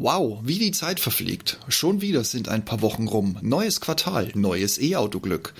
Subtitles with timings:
[0.00, 1.58] Wow, wie die Zeit verfliegt.
[1.66, 3.36] Schon wieder sind ein paar Wochen rum.
[3.42, 5.54] Neues Quartal, neues E-Auto-Glück.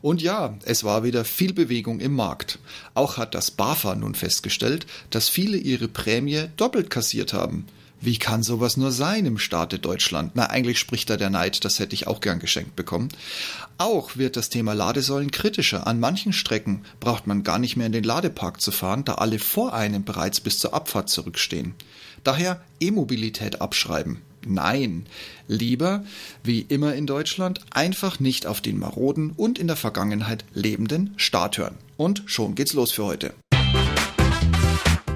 [0.00, 2.58] Und ja, es war wieder viel Bewegung im Markt.
[2.94, 7.66] Auch hat das BAFA nun festgestellt, dass viele ihre Prämie doppelt kassiert haben.
[8.04, 10.32] Wie kann sowas nur sein im Staate Deutschland?
[10.34, 13.10] Na, eigentlich spricht da der Neid, das hätte ich auch gern geschenkt bekommen.
[13.78, 15.86] Auch wird das Thema Ladesäulen kritischer.
[15.86, 19.38] An manchen Strecken braucht man gar nicht mehr in den Ladepark zu fahren, da alle
[19.38, 21.74] vor einem bereits bis zur Abfahrt zurückstehen.
[22.24, 24.20] Daher E-Mobilität abschreiben.
[24.44, 25.06] Nein,
[25.46, 26.04] lieber,
[26.42, 31.56] wie immer in Deutschland, einfach nicht auf den maroden und in der Vergangenheit lebenden Staat
[31.56, 31.78] hören.
[31.96, 33.32] Und schon geht's los für heute.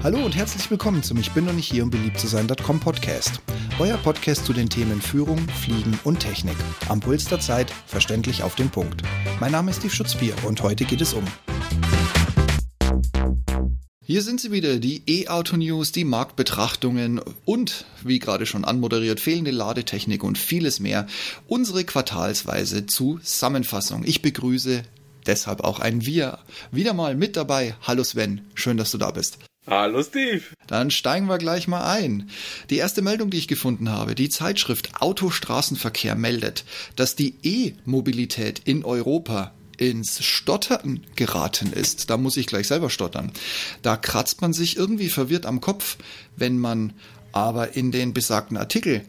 [0.03, 3.41] Hallo und herzlich willkommen zum Ich bin noch nicht hier, um beliebt zu sein.com Podcast.
[3.79, 6.55] Euer Podcast zu den Themen Führung, Fliegen und Technik.
[6.87, 9.01] Am Puls der Zeit, verständlich auf den Punkt.
[9.39, 11.23] Mein Name ist Steve Schutzbier und heute geht es um
[14.09, 20.23] hier sind sie wieder, die E-Auto-News, die Marktbetrachtungen und, wie gerade schon anmoderiert, fehlende Ladetechnik
[20.23, 21.07] und vieles mehr.
[21.49, 24.03] Unsere quartalsweise Zusammenfassung.
[24.05, 24.83] Ich begrüße
[25.25, 26.39] deshalb auch ein Wir.
[26.71, 27.75] Wieder mal mit dabei.
[27.81, 29.39] Hallo Sven, schön, dass du da bist.
[29.69, 30.43] Hallo Steve.
[30.67, 32.29] Dann steigen wir gleich mal ein.
[32.69, 36.63] Die erste Meldung, die ich gefunden habe, die Zeitschrift Autostraßenverkehr meldet,
[36.95, 43.33] dass die E-Mobilität in Europa ins Stottern geraten ist, da muss ich gleich selber stottern,
[43.81, 45.97] da kratzt man sich irgendwie verwirrt am Kopf,
[46.37, 46.93] wenn man
[47.33, 49.03] aber in den besagten Artikel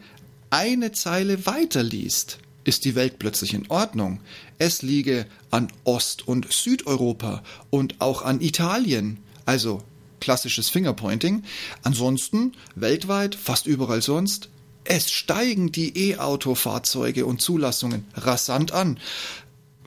[0.49, 4.19] eine Zeile weiterliest, ist die Welt plötzlich in Ordnung.
[4.57, 9.81] Es liege an Ost- und Südeuropa und auch an Italien, also
[10.19, 11.43] klassisches Fingerpointing.
[11.83, 14.49] Ansonsten weltweit, fast überall sonst,
[14.83, 18.99] es steigen die E-Auto-Fahrzeuge und Zulassungen rasant an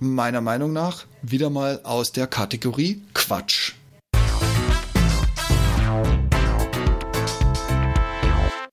[0.02, 3.72] meiner Meinung nach wieder mal aus der Kategorie Quatsch.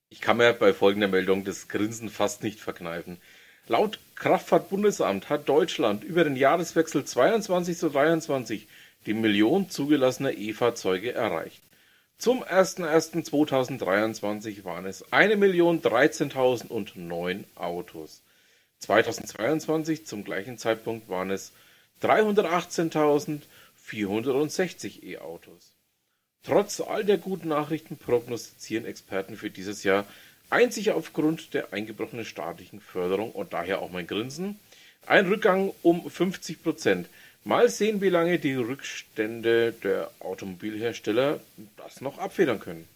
[0.08, 3.18] Ich kann mir bei folgender Meldung das Grinsen fast nicht verkneifen.
[3.66, 8.66] Laut Kraftfahrtbundesamt hat Deutschland über den Jahreswechsel 22 zu 23
[9.06, 11.62] die Million zugelassener E-Fahrzeuge erreicht.
[12.18, 18.20] Zum 01.01.2023 waren es 1.013.009 Autos.
[18.80, 21.52] 2022 zum gleichen Zeitpunkt waren es
[22.02, 25.72] 318.460 E-Autos.
[26.42, 30.06] Trotz all der guten Nachrichten prognostizieren Experten für dieses Jahr
[30.48, 34.58] einzig aufgrund der eingebrochenen staatlichen Förderung und daher auch mein Grinsen
[35.06, 37.08] ein Rückgang um 50 Prozent.
[37.44, 41.40] Mal sehen, wie lange die Rückstände der Automobilhersteller
[41.78, 42.86] das noch abfedern können.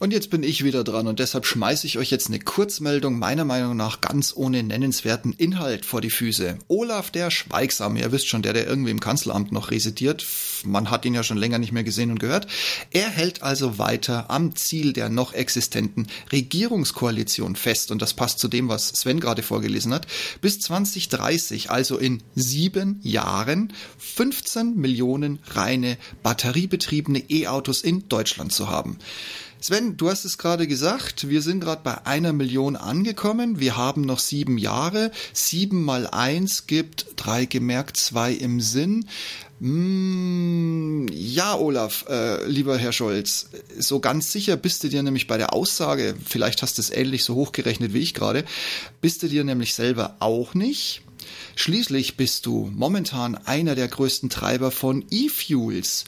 [0.00, 3.44] Und jetzt bin ich wieder dran und deshalb schmeiße ich euch jetzt eine Kurzmeldung meiner
[3.44, 6.58] Meinung nach ganz ohne nennenswerten Inhalt vor die Füße.
[6.66, 10.26] Olaf der Schweigsame, ihr wisst schon, der, der irgendwie im Kanzleramt noch residiert,
[10.64, 12.48] man hat ihn ja schon länger nicht mehr gesehen und gehört,
[12.90, 18.48] er hält also weiter am Ziel der noch existenten Regierungskoalition fest und das passt zu
[18.48, 20.08] dem, was Sven gerade vorgelesen hat,
[20.40, 28.98] bis 2030, also in sieben Jahren, 15 Millionen reine batteriebetriebene E-Autos in Deutschland zu haben.
[29.66, 33.60] Sven, du hast es gerade gesagt, wir sind gerade bei einer Million angekommen.
[33.60, 35.10] Wir haben noch sieben Jahre.
[35.32, 39.06] Sieben mal eins gibt drei gemerkt, zwei im Sinn.
[39.60, 43.46] Mm, ja, Olaf, äh, lieber Herr Scholz,
[43.78, 47.24] so ganz sicher bist du dir nämlich bei der Aussage, vielleicht hast du es ähnlich
[47.24, 48.44] so hochgerechnet wie ich gerade,
[49.00, 51.03] bist du dir nämlich selber auch nicht.
[51.56, 56.04] Schließlich bist du momentan einer der größten Treiber von E-Fuels,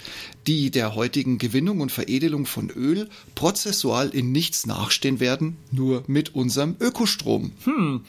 [0.46, 6.34] die der heutigen Gewinnung und Veredelung von Öl prozessual in nichts nachstehen werden, nur mit
[6.34, 7.52] unserem Ökostrom.
[7.64, 8.04] Hm.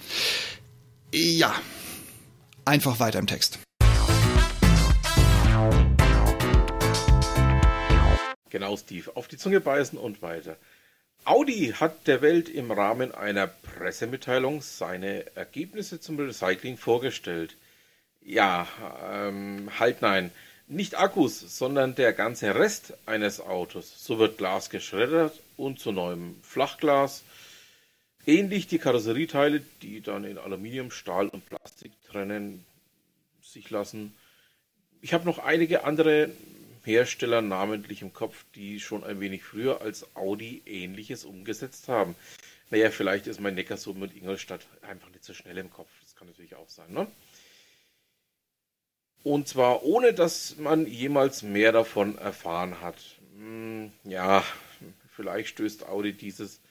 [1.14, 1.54] Ja.
[2.66, 3.60] Einfach weiter im Text.
[8.50, 9.16] Genau, Steve.
[9.16, 10.58] Auf die Zunge beißen und weiter.
[11.28, 17.58] Audi hat der Welt im Rahmen einer Pressemitteilung seine Ergebnisse zum Recycling vorgestellt.
[18.22, 18.66] Ja,
[19.12, 20.32] ähm, halt nein.
[20.68, 24.06] Nicht Akkus, sondern der ganze Rest eines Autos.
[24.06, 27.24] So wird Glas geschreddert und zu neuem Flachglas.
[28.26, 32.66] Ähnlich die Karosserieteile, die dann in Aluminium, Stahl und Plastik trennen
[33.42, 34.16] sich lassen.
[35.02, 36.30] Ich habe noch einige andere
[36.88, 42.16] Hersteller namentlich im Kopf, die schon ein wenig früher als Audi ähnliches umgesetzt haben.
[42.70, 45.90] Naja, vielleicht ist mein Neckarsulm und Ingolstadt einfach nicht so schnell im Kopf.
[46.02, 47.08] Das kann natürlich auch sein, ne?
[49.24, 52.98] Und zwar ohne, dass man jemals mehr davon erfahren hat.
[53.36, 54.46] Hm, ja,
[55.10, 56.62] vielleicht stößt Audi dieses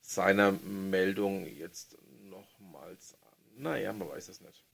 [0.00, 1.96] seiner Meldung jetzt
[2.28, 3.62] nochmals an.
[3.62, 4.64] Naja, man weiß es nicht.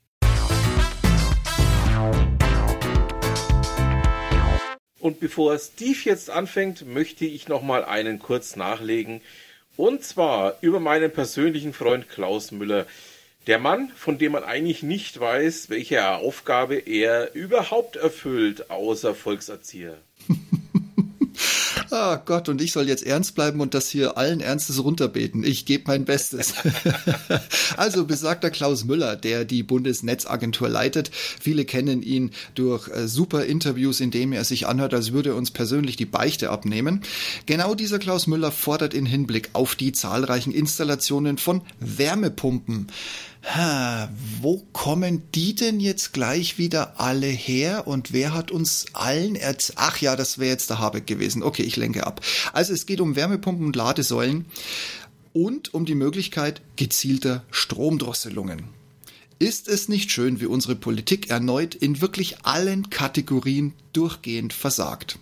[4.99, 9.21] Und bevor Steve jetzt anfängt, möchte ich noch mal einen kurz nachlegen.
[9.75, 12.87] Und zwar über meinen persönlichen Freund Klaus Müller.
[13.45, 19.97] Der Mann, von dem man eigentlich nicht weiß, welche Aufgabe er überhaupt erfüllt, außer Volkserzieher.
[21.89, 25.43] Ah Gott, und ich soll jetzt ernst bleiben und das hier allen Ernstes runterbeten.
[25.43, 26.53] Ich gebe mein Bestes.
[27.77, 31.11] also besagter Klaus Müller, der die Bundesnetzagentur leitet.
[31.13, 35.35] Viele kennen ihn durch äh, super Interviews, in denen er sich anhört, als würde er
[35.35, 37.01] uns persönlich die Beichte abnehmen.
[37.45, 42.87] Genau dieser Klaus Müller fordert in Hinblick auf die zahlreichen Installationen von Wärmepumpen
[44.41, 49.77] wo kommen die denn jetzt gleich wieder alle her und wer hat uns allen erzählt?
[49.79, 51.43] Ach ja, das wäre jetzt der Habeck gewesen.
[51.43, 52.21] Okay, ich lenke ab.
[52.53, 54.45] Also es geht um Wärmepumpen und Ladesäulen
[55.33, 58.76] und um die Möglichkeit gezielter Stromdrosselungen.
[59.39, 65.19] Ist es nicht schön, wie unsere Politik erneut in wirklich allen Kategorien durchgehend versagt?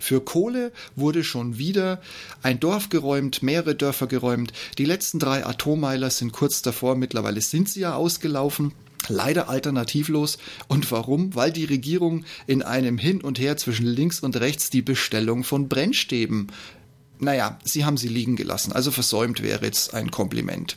[0.00, 2.00] Für Kohle wurde schon wieder
[2.42, 4.54] ein Dorf geräumt, mehrere Dörfer geräumt.
[4.78, 8.72] Die letzten drei Atommeiler sind kurz davor, mittlerweile sind sie ja ausgelaufen.
[9.08, 10.38] Leider alternativlos.
[10.66, 11.34] Und warum?
[11.34, 15.68] Weil die Regierung in einem Hin und Her zwischen links und rechts die Bestellung von
[15.68, 16.48] Brennstäben
[17.20, 20.76] naja, sie haben sie liegen gelassen, also versäumt wäre jetzt ein Kompliment.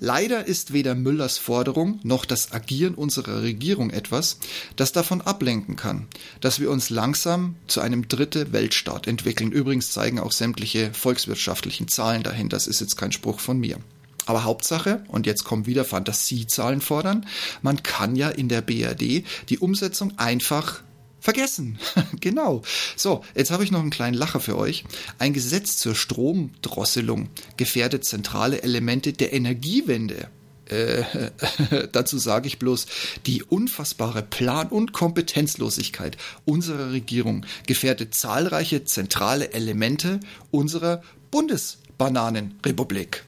[0.00, 4.38] Leider ist weder Müllers Forderung noch das Agieren unserer Regierung etwas,
[4.76, 6.06] das davon ablenken kann,
[6.40, 9.52] dass wir uns langsam zu einem dritte Weltstaat entwickeln.
[9.52, 13.78] Übrigens zeigen auch sämtliche volkswirtschaftlichen Zahlen dahin, das ist jetzt kein Spruch von mir.
[14.26, 17.26] Aber Hauptsache, und jetzt kommen wieder Fantasiezahlen fordern,
[17.60, 20.82] man kann ja in der BRD die Umsetzung einfach
[21.22, 21.78] Vergessen.
[22.20, 22.62] genau.
[22.96, 24.82] So, jetzt habe ich noch einen kleinen Lacher für euch.
[25.20, 30.26] Ein Gesetz zur Stromdrosselung gefährdet zentrale Elemente der Energiewende.
[30.66, 31.04] Äh,
[31.92, 32.86] dazu sage ich bloß,
[33.26, 40.18] die unfassbare Plan- und Kompetenzlosigkeit unserer Regierung gefährdet zahlreiche zentrale Elemente
[40.50, 43.26] unserer Bundesbananenrepublik.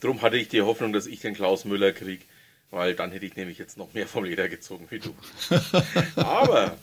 [0.00, 2.24] Drum hatte ich die Hoffnung, dass ich den Klaus Müller kriege
[2.74, 5.14] weil dann hätte ich nämlich jetzt noch mehr vom Leder gezogen wie du.
[6.16, 6.76] Aber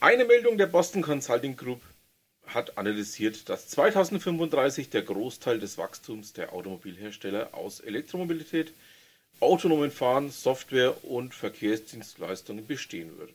[0.00, 1.80] eine Meldung der Boston Consulting Group
[2.46, 8.72] hat analysiert, dass 2035 der Großteil des Wachstums der Automobilhersteller aus Elektromobilität,
[9.40, 13.32] autonomen Fahren, Software und Verkehrsdienstleistungen bestehen wird.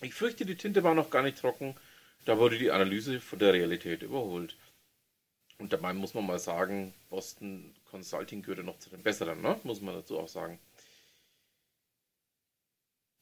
[0.00, 1.76] Ich fürchte, die Tinte war noch gar nicht trocken,
[2.24, 4.56] da wurde die Analyse von der Realität überholt.
[5.58, 9.58] Und dabei muss man mal sagen, Boston Consulting gehört noch zu den besseren, ne?
[9.64, 10.58] muss man dazu auch sagen.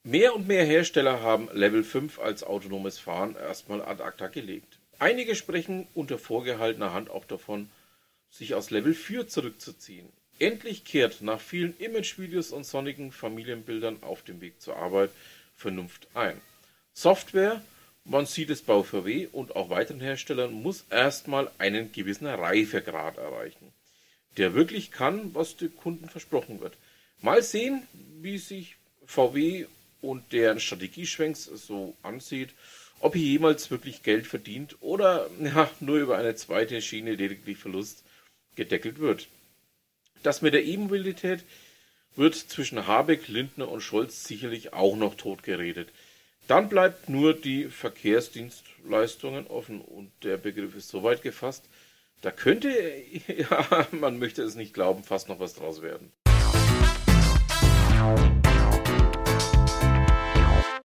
[0.04, 4.78] Mehr und mehr Hersteller haben Level 5 als autonomes Fahren erstmal ad acta gelegt.
[4.98, 7.70] Einige sprechen unter vorgehaltener Hand auch davon,
[8.30, 10.08] sich aus Level 4 zurückzuziehen.
[10.38, 15.10] Endlich kehrt nach vielen Imagevideos und sonnigen Familienbildern auf dem Weg zur Arbeit
[15.56, 16.40] Vernunft ein.
[16.92, 17.60] Software
[18.08, 23.70] man sieht es bei VW und auch weiteren Herstellern, muss erstmal einen gewissen Reifegrad erreichen,
[24.38, 26.76] der wirklich kann, was dem Kunden versprochen wird.
[27.20, 27.82] Mal sehen,
[28.20, 28.76] wie sich
[29.06, 29.66] VW
[30.00, 32.50] und deren Strategieschwenks so ansieht,
[33.00, 38.04] ob hier jemals wirklich Geld verdient oder ja, nur über eine zweite Schiene lediglich Verlust
[38.56, 39.28] gedeckelt wird.
[40.22, 41.44] Das mit der E-Mobilität
[42.16, 45.88] wird zwischen Habeck, Lindner und Scholz sicherlich auch noch totgeredet.
[46.48, 51.64] Dann bleibt nur die Verkehrsdienstleistungen offen und der Begriff ist so weit gefasst,
[52.20, 52.68] da könnte,
[53.28, 56.12] ja, man möchte es nicht glauben, fast noch was draus werden.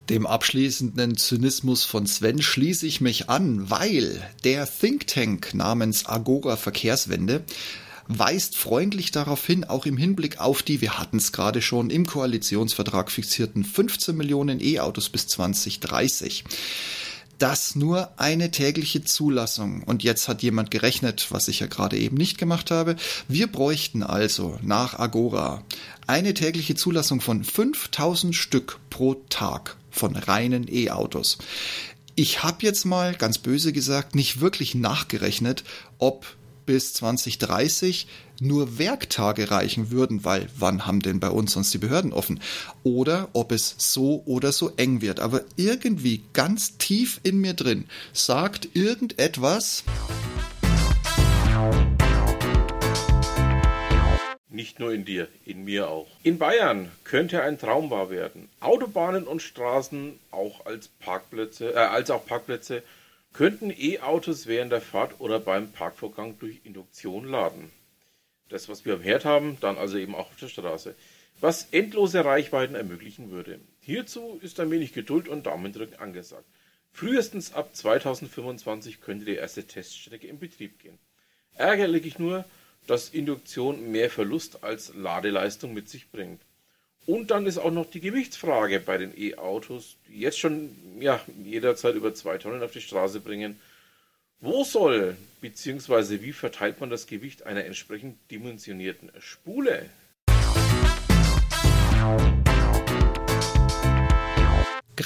[0.08, 6.56] Dem abschließenden Zynismus von Sven schließe ich mich an, weil der Think Tank namens Agora
[6.56, 7.42] Verkehrswende
[8.06, 12.06] weist freundlich darauf hin, auch im Hinblick auf die, wir hatten es gerade schon, im
[12.06, 16.44] Koalitionsvertrag fixierten 15 Millionen E-Autos bis 2030
[17.38, 22.16] dass nur eine tägliche Zulassung, und jetzt hat jemand gerechnet, was ich ja gerade eben
[22.16, 22.96] nicht gemacht habe,
[23.28, 25.62] wir bräuchten also nach Agora
[26.06, 31.38] eine tägliche Zulassung von 5000 Stück pro Tag von reinen E-Autos.
[32.14, 35.64] Ich habe jetzt mal ganz böse gesagt nicht wirklich nachgerechnet,
[35.98, 36.26] ob
[36.66, 38.06] bis 2030
[38.40, 42.40] nur Werktage reichen würden, weil wann haben denn bei uns sonst die Behörden offen?
[42.82, 45.20] Oder ob es so oder so eng wird.
[45.20, 49.84] Aber irgendwie ganz tief in mir drin sagt irgendetwas.
[54.48, 56.06] Nicht nur in dir, in mir auch.
[56.22, 58.48] In Bayern könnte ein Traum wahr werden.
[58.60, 62.82] Autobahnen und Straßen auch als Parkplätze, äh, als auch Parkplätze
[63.36, 67.70] könnten E-Autos während der Fahrt oder beim Parkvorgang durch Induktion laden.
[68.48, 70.94] Das, was wir am Herd haben, dann also eben auch auf der Straße.
[71.38, 73.60] was endlose Reichweiten ermöglichen würde.
[73.80, 76.46] Hierzu ist ein wenig Geduld und Daumendrücken angesagt.
[76.92, 80.98] Frühestens ab 2025 könnte die erste Teststrecke in Betrieb gehen.
[81.56, 82.46] Ärgerlich nur,
[82.86, 86.40] dass Induktion mehr Verlust als Ladeleistung mit sich bringt.
[87.06, 91.94] Und dann ist auch noch die Gewichtsfrage bei den E-Autos, die jetzt schon ja, jederzeit
[91.94, 93.60] über zwei Tonnen auf die Straße bringen.
[94.40, 96.20] Wo soll bzw.
[96.22, 99.88] wie verteilt man das Gewicht einer entsprechend dimensionierten Spule?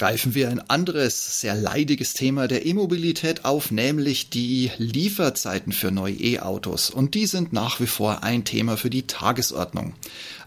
[0.00, 6.14] Greifen wir ein anderes, sehr leidiges Thema der E-Mobilität auf, nämlich die Lieferzeiten für neue
[6.14, 6.88] E-Autos.
[6.88, 9.92] Und die sind nach wie vor ein Thema für die Tagesordnung.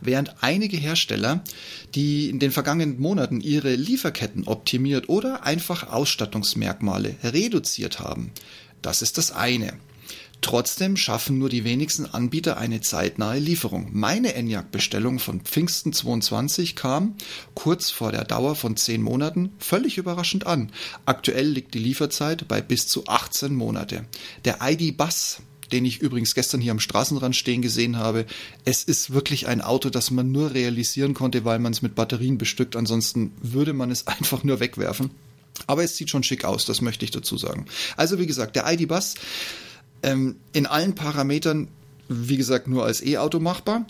[0.01, 1.43] Während einige Hersteller,
[1.93, 8.31] die in den vergangenen Monaten ihre Lieferketten optimiert oder einfach Ausstattungsmerkmale reduziert haben,
[8.81, 9.74] das ist das eine.
[10.43, 13.89] Trotzdem schaffen nur die wenigsten Anbieter eine zeitnahe Lieferung.
[13.93, 17.15] Meine ENIAC-Bestellung von Pfingsten 22 kam
[17.55, 20.69] kurz vor der Dauer von 10 Monaten völlig überraschend an.
[21.05, 24.05] Aktuell liegt die Lieferzeit bei bis zu 18 Monate.
[24.43, 25.39] Der ID-Bus
[25.71, 28.27] den ich übrigens gestern hier am Straßenrand stehen gesehen habe.
[28.63, 32.38] Es ist wirklich ein Auto, das man nur realisieren konnte, weil man es mit Batterien
[32.38, 32.75] bestückt.
[32.75, 35.09] Ansonsten würde man es einfach nur wegwerfen.
[35.65, 37.65] Aber es sieht schon schick aus, das möchte ich dazu sagen.
[37.97, 39.15] Also wie gesagt, der ID-Bus
[40.03, 41.67] ähm, in allen Parametern,
[42.07, 43.86] wie gesagt, nur als E-Auto machbar,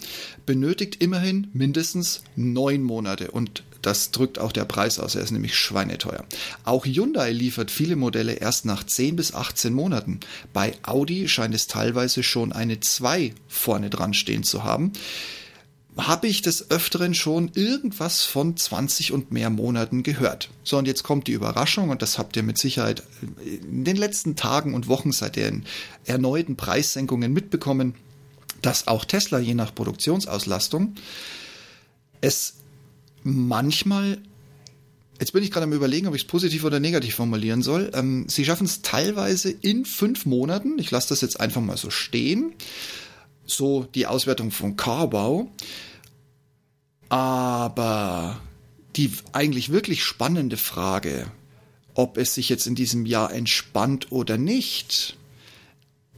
[0.46, 5.56] benötigt immerhin mindestens neun Monate und das drückt auch der Preis aus, er ist nämlich
[5.56, 6.24] schweineteuer.
[6.64, 10.22] Auch Hyundai liefert viele Modelle erst nach 10 bis 18 Monaten.
[10.54, 14.94] Bei Audi scheint es teilweise schon eine 2 vorne dran stehen zu haben
[15.98, 20.50] habe ich des Öfteren schon irgendwas von 20 und mehr Monaten gehört.
[20.64, 23.04] So, und jetzt kommt die Überraschung, und das habt ihr mit Sicherheit
[23.46, 25.66] in den letzten Tagen und Wochen seit den
[26.06, 27.96] erneuten Preissenkungen mitbekommen,
[28.62, 30.96] dass auch Tesla je nach Produktionsauslastung
[32.22, 32.56] es
[33.24, 34.20] manchmal
[35.20, 37.92] Jetzt bin ich gerade am überlegen, ob ich es positiv oder negativ formulieren soll.
[37.94, 41.92] Ähm, sie schaffen es teilweise in fünf Monaten, ich lasse das jetzt einfach mal so
[41.92, 42.54] stehen,
[43.46, 45.50] so die Auswertung von Carbau.
[47.10, 48.42] Aber
[48.96, 51.28] die eigentlich wirklich spannende Frage,
[51.94, 55.18] ob es sich jetzt in diesem Jahr entspannt oder nicht.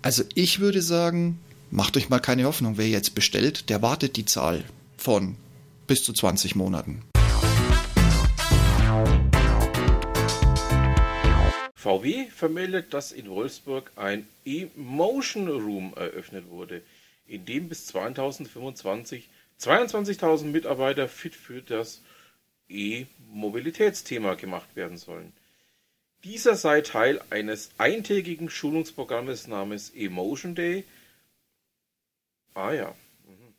[0.01, 1.39] Also ich würde sagen,
[1.71, 4.63] macht euch mal keine Hoffnung, wer jetzt bestellt, der wartet die Zahl
[4.97, 5.35] von
[5.87, 7.01] bis zu 20 Monaten.
[11.75, 16.81] VW vermeldet, dass in Wolfsburg ein E-Motion Room eröffnet wurde
[17.27, 19.29] in dem bis 2025
[19.59, 22.01] 22.000 Mitarbeiter fit für das
[22.69, 25.33] E-Mobilitätsthema gemacht werden sollen.
[26.23, 30.83] Dieser sei Teil eines eintägigen Schulungsprogrammes namens Emotion Day.
[32.53, 32.95] Ah ja.
[33.25, 33.53] Mhm.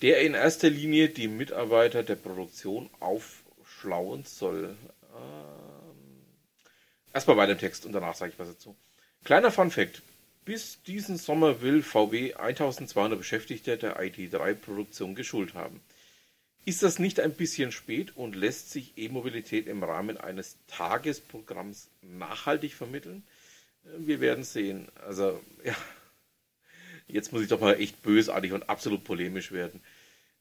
[0.00, 4.76] Der in erster Linie die Mitarbeiter der Produktion aufschlauen soll.
[5.14, 6.24] Ähm,
[7.12, 8.74] erstmal bei dem Text und danach sage ich was dazu.
[9.24, 10.02] Kleiner Fun Fact.
[10.44, 15.80] Bis diesen Sommer will VW 1200 Beschäftigte der ID3-Produktion geschult haben.
[16.66, 22.74] Ist das nicht ein bisschen spät und lässt sich E-Mobilität im Rahmen eines Tagesprogramms nachhaltig
[22.74, 23.22] vermitteln?
[23.98, 24.88] Wir werden sehen.
[25.06, 25.76] Also, ja,
[27.06, 29.82] jetzt muss ich doch mal echt bösartig und absolut polemisch werden.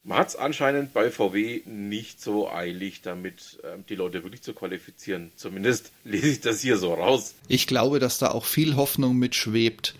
[0.05, 4.53] Man hat es anscheinend bei VW nicht so eilig, damit ähm, die Leute wirklich zu
[4.53, 5.31] qualifizieren.
[5.37, 7.35] Zumindest lese ich das hier so raus.
[7.47, 9.95] Ich glaube, dass da auch viel Hoffnung mitschwebt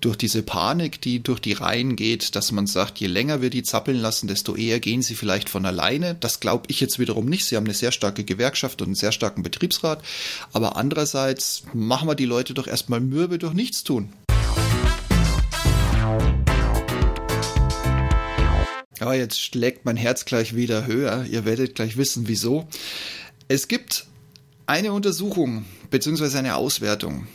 [0.00, 3.62] durch diese Panik, die durch die Reihen geht, dass man sagt, je länger wir die
[3.62, 6.16] zappeln lassen, desto eher gehen sie vielleicht von alleine.
[6.16, 7.44] Das glaube ich jetzt wiederum nicht.
[7.44, 10.02] Sie haben eine sehr starke Gewerkschaft und einen sehr starken Betriebsrat.
[10.52, 14.12] Aber andererseits machen wir die Leute doch erstmal mürbe durch nichts tun.
[19.04, 21.26] Aber jetzt schlägt mein Herz gleich wieder höher.
[21.30, 22.66] Ihr werdet gleich wissen, wieso.
[23.48, 24.06] Es gibt
[24.64, 26.38] eine Untersuchung bzw.
[26.38, 27.26] eine Auswertung.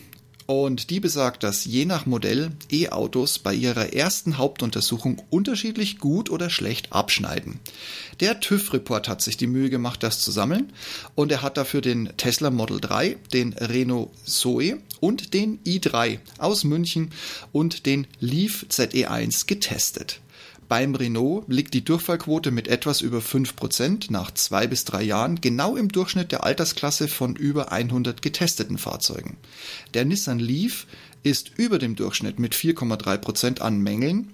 [0.48, 6.50] Und die besagt, dass je nach Modell E-Autos bei ihrer ersten Hauptuntersuchung unterschiedlich gut oder
[6.50, 7.60] schlecht abschneiden.
[8.20, 10.74] Der TÜV-Report hat sich die Mühe gemacht, das zu sammeln.
[11.14, 16.64] Und er hat dafür den Tesla Model 3, den Renault Zoe und den i3 aus
[16.64, 17.12] München
[17.52, 20.20] und den Leaf ZE1 getestet.
[20.70, 25.76] Beim Renault liegt die Durchfallquote mit etwas über 5% nach zwei bis drei Jahren genau
[25.76, 29.38] im Durchschnitt der Altersklasse von über 100 getesteten Fahrzeugen.
[29.96, 30.86] Der Nissan Leaf
[31.24, 34.32] ist über dem Durchschnitt mit 4,3% an Mängeln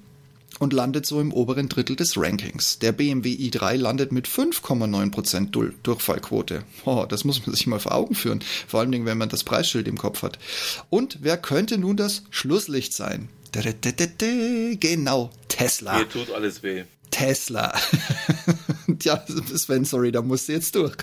[0.59, 2.79] und landet so im oberen Drittel des Rankings.
[2.79, 6.63] Der BMW i3 landet mit 5,9% Durchfallquote.
[6.83, 9.87] Oh, das muss man sich mal vor Augen führen, vor Dingen, wenn man das Preisschild
[9.87, 10.37] im Kopf hat.
[10.89, 13.29] Und wer könnte nun das Schlusslicht sein?
[14.79, 15.97] Genau, Tesla.
[15.97, 16.83] Hier tut alles weh.
[17.11, 17.73] Tesla.
[19.03, 19.23] ja,
[19.55, 20.97] Sven, sorry, da musst du jetzt durch.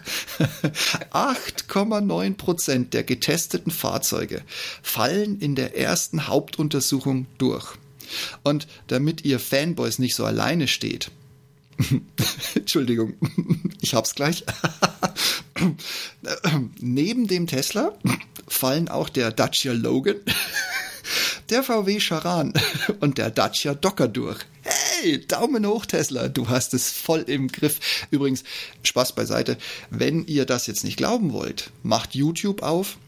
[1.13, 4.43] 8,9 Prozent der getesteten Fahrzeuge
[4.83, 7.77] fallen in der ersten Hauptuntersuchung durch.
[8.43, 11.11] Und damit ihr Fanboys nicht so alleine steht,
[12.55, 13.15] Entschuldigung,
[13.81, 14.45] ich hab's gleich.
[16.81, 17.97] Neben dem Tesla
[18.49, 20.17] fallen auch der Dacia Logan,
[21.51, 22.53] der VW Charan
[23.01, 24.41] und der Dacia Docker durch.
[24.63, 28.07] Hey, Daumen hoch, Tesla, du hast es voll im Griff.
[28.11, 28.45] Übrigens,
[28.83, 29.59] Spaß beiseite,
[29.91, 32.99] wenn ihr das jetzt nicht glauben wollt, macht YouTube auf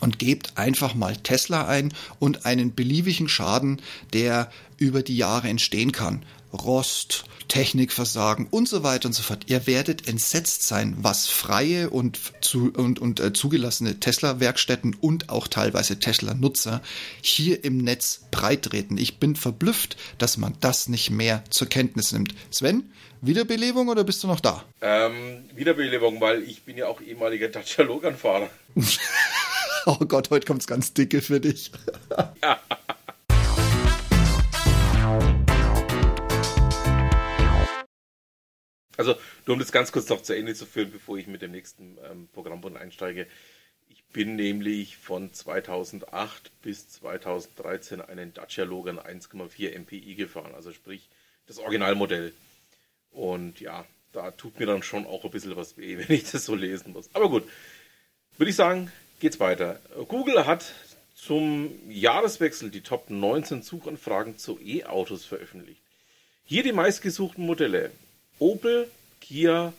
[0.00, 5.92] und gebt einfach mal Tesla ein und einen beliebigen Schaden, der über die Jahre entstehen
[5.92, 6.24] kann.
[6.52, 9.44] Rost, Technikversagen und so weiter und so fort.
[9.46, 15.48] Ihr werdet entsetzt sein, was freie und, zu, und, und äh, zugelassene Tesla-Werkstätten und auch
[15.48, 16.82] teilweise Tesla-Nutzer
[17.20, 18.96] hier im Netz breittreten.
[18.96, 22.34] Ich bin verblüfft, dass man das nicht mehr zur Kenntnis nimmt.
[22.50, 22.90] Sven,
[23.20, 24.64] Wiederbelebung oder bist du noch da?
[24.80, 28.48] Ähm, Wiederbelebung, weil ich bin ja auch ehemaliger Dacia Logan-Fahrer.
[29.86, 31.70] oh Gott, heute kommt's ganz dicke für dich.
[32.42, 32.60] ja.
[39.08, 41.50] Also, nur um das ganz kurz noch zu Ende zu führen, bevor ich mit dem
[41.50, 43.26] nächsten ähm, Programmbund einsteige.
[43.88, 51.08] Ich bin nämlich von 2008 bis 2013 einen Dacia Logan 1,4 MPI gefahren, also sprich
[51.48, 52.32] das Originalmodell.
[53.10, 56.44] Und ja, da tut mir dann schon auch ein bisschen was weh, wenn ich das
[56.44, 57.10] so lesen muss.
[57.12, 57.42] Aber gut,
[58.38, 59.80] würde ich sagen, geht's weiter.
[60.06, 60.72] Google hat
[61.16, 65.82] zum Jahreswechsel die Top 19 Suchanfragen zu E-Autos veröffentlicht.
[66.44, 67.90] Hier die meistgesuchten Modelle.
[68.42, 69.72] Opel, Kia,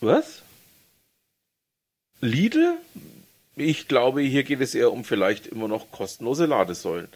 [0.00, 0.42] was?
[2.20, 2.78] Lidl?
[3.54, 7.06] Ich glaube, hier geht es eher um vielleicht immer noch kostenlose Ladesäulen.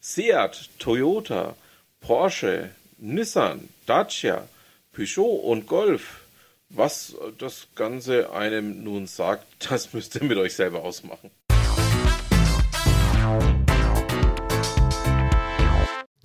[0.00, 1.54] Seat, Toyota,
[2.00, 4.48] Porsche, Nissan, Dacia,
[4.90, 6.22] Peugeot und Golf.
[6.68, 11.30] Was das Ganze einem nun sagt, das müsst ihr mit euch selber ausmachen.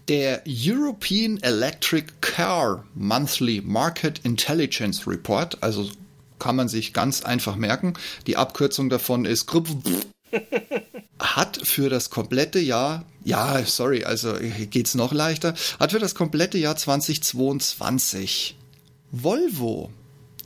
[0.08, 5.89] Der European Electric Car Monthly Market Intelligence Report, also
[6.38, 7.94] kann man sich ganz einfach merken,
[8.28, 9.52] die Abkürzung davon ist
[11.20, 14.36] hat für das komplette Jahr, ja, sorry, also
[14.70, 18.58] geht's noch leichter, hat für das komplette Jahr 2022
[19.12, 19.89] Volvo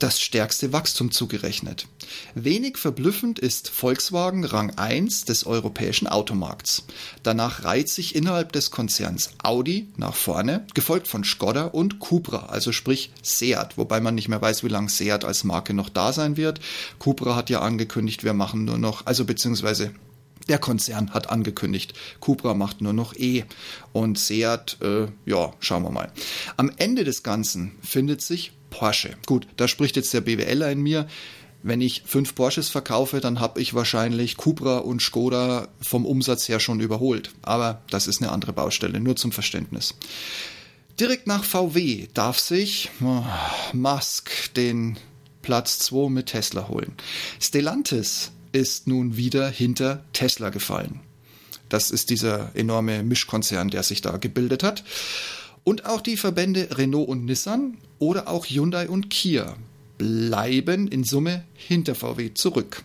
[0.02, 1.86] das stärkste Wachstum zugerechnet.
[2.34, 6.84] Wenig verblüffend ist Volkswagen Rang 1 des europäischen Automarkts.
[7.22, 12.72] Danach reiht sich innerhalb des Konzerns Audi nach vorne, gefolgt von Skoda und Cupra, also
[12.72, 16.36] sprich Seat, wobei man nicht mehr weiß, wie lange Seat als Marke noch da sein
[16.36, 16.60] wird.
[16.98, 19.92] Cupra hat ja angekündigt, wir machen nur noch, also beziehungsweise
[20.48, 23.44] der Konzern hat angekündigt, Cupra macht nur noch E
[23.92, 26.10] und Seat, äh, ja, schauen wir mal.
[26.56, 29.16] Am Ende des Ganzen findet sich Porsche.
[29.26, 31.06] Gut, da spricht jetzt der BWLer in mir.
[31.62, 36.58] Wenn ich fünf Porsches verkaufe, dann habe ich wahrscheinlich Cupra und Skoda vom Umsatz her
[36.58, 37.32] schon überholt.
[37.42, 39.94] Aber das ist eine andere Baustelle, nur zum Verständnis.
[40.98, 43.24] Direkt nach VW darf sich oh,
[43.72, 44.98] Musk den
[45.42, 46.92] Platz 2 mit Tesla holen.
[47.40, 51.00] Stellantis ist nun wieder hinter Tesla gefallen.
[51.68, 54.82] Das ist dieser enorme Mischkonzern, der sich da gebildet hat.
[55.64, 59.56] Und auch die Verbände Renault und Nissan oder auch Hyundai und Kia
[59.98, 62.82] bleiben in Summe hinter VW zurück.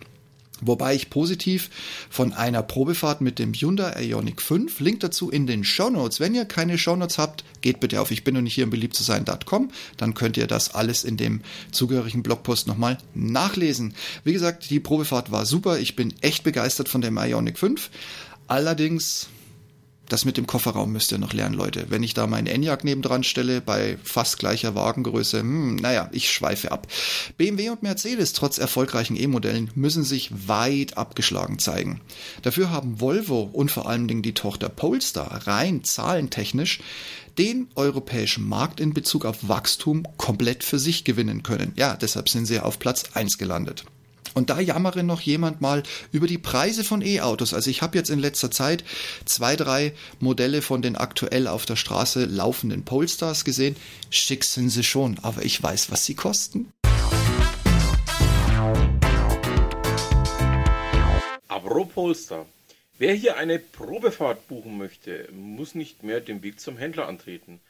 [0.61, 1.69] Wobei ich positiv
[2.09, 6.21] von einer Probefahrt mit dem Hyundai Ioniq 5, Link dazu in den Show Notes.
[6.21, 8.69] Wenn ihr keine Show Notes habt, geht bitte auf ich bin und nicht hier im
[8.69, 13.95] beliebt zu sein.com, dann könnt ihr das alles in dem zugehörigen Blogpost nochmal nachlesen.
[14.23, 17.89] Wie gesagt, die Probefahrt war super, ich bin echt begeistert von dem Ioniq 5.
[18.47, 19.27] Allerdings
[20.09, 21.85] das mit dem Kofferraum müsst ihr noch lernen, Leute.
[21.89, 26.71] Wenn ich da meinen Enyaq nebendran stelle, bei fast gleicher Wagengröße, hm, naja, ich schweife
[26.71, 26.87] ab.
[27.37, 32.01] BMW und Mercedes, trotz erfolgreichen E-Modellen, müssen sich weit abgeschlagen zeigen.
[32.41, 36.79] Dafür haben Volvo und vor allen Dingen die Tochter Polestar rein zahlentechnisch
[37.37, 41.73] den europäischen Markt in Bezug auf Wachstum komplett für sich gewinnen können.
[41.75, 43.85] Ja, deshalb sind sie auf Platz 1 gelandet.
[44.35, 47.53] Und da jammere noch jemand mal über die Preise von E-Autos.
[47.53, 48.83] Also ich habe jetzt in letzter Zeit
[49.23, 53.77] zwei, drei Modelle von den aktuell auf der Straße laufenden Polestars gesehen.
[54.09, 56.69] Schick sind sie schon, aber ich weiß, was sie kosten.
[61.47, 62.45] Apropos Polestar.
[62.97, 67.61] Wer hier eine Probefahrt buchen möchte, muss nicht mehr den Weg zum Händler antreten.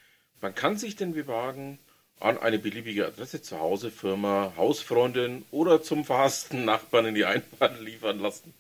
[0.42, 1.78] Man kann sich den Wagen
[2.20, 7.82] an eine beliebige Adresse zu Hause, Firma, Hausfreundin oder zum verhassten Nachbarn in die Einfahrt
[7.82, 8.54] liefern lassen.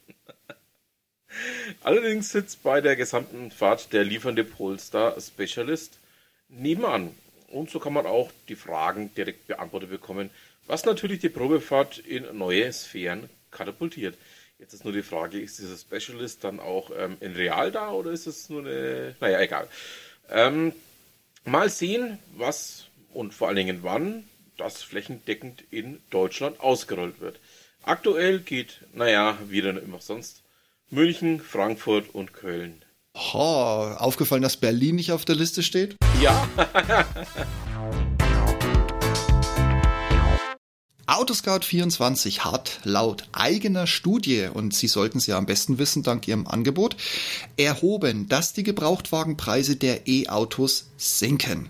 [1.83, 5.99] Allerdings sitzt bei der gesamten Fahrt der liefernde Polestar Specialist
[6.49, 7.15] nebenan.
[7.47, 10.29] Und so kann man auch die Fragen direkt beantwortet bekommen,
[10.67, 14.17] was natürlich die Probefahrt in neue Sphären katapultiert.
[14.57, 18.11] Jetzt ist nur die Frage, ist dieser Specialist dann auch ähm, in real da oder
[18.11, 19.15] ist es nur eine.
[19.19, 19.67] Naja, egal.
[20.29, 20.73] Ähm,
[21.43, 22.85] mal sehen, was
[23.15, 24.23] und vor allen Dingen wann
[24.57, 27.39] das flächendeckend in Deutschland ausgerollt wird.
[27.83, 30.43] Aktuell geht, naja, wieder immer sonst,
[30.89, 32.83] München, Frankfurt und Köln.
[33.33, 35.95] Oh, aufgefallen, dass Berlin nicht auf der Liste steht?
[36.21, 36.47] Ja.
[41.07, 46.47] Autoscout24 hat laut eigener Studie, und Sie sollten es ja am besten wissen dank Ihrem
[46.47, 46.97] Angebot,
[47.57, 51.69] erhoben, dass die Gebrauchtwagenpreise der E-Autos sinken.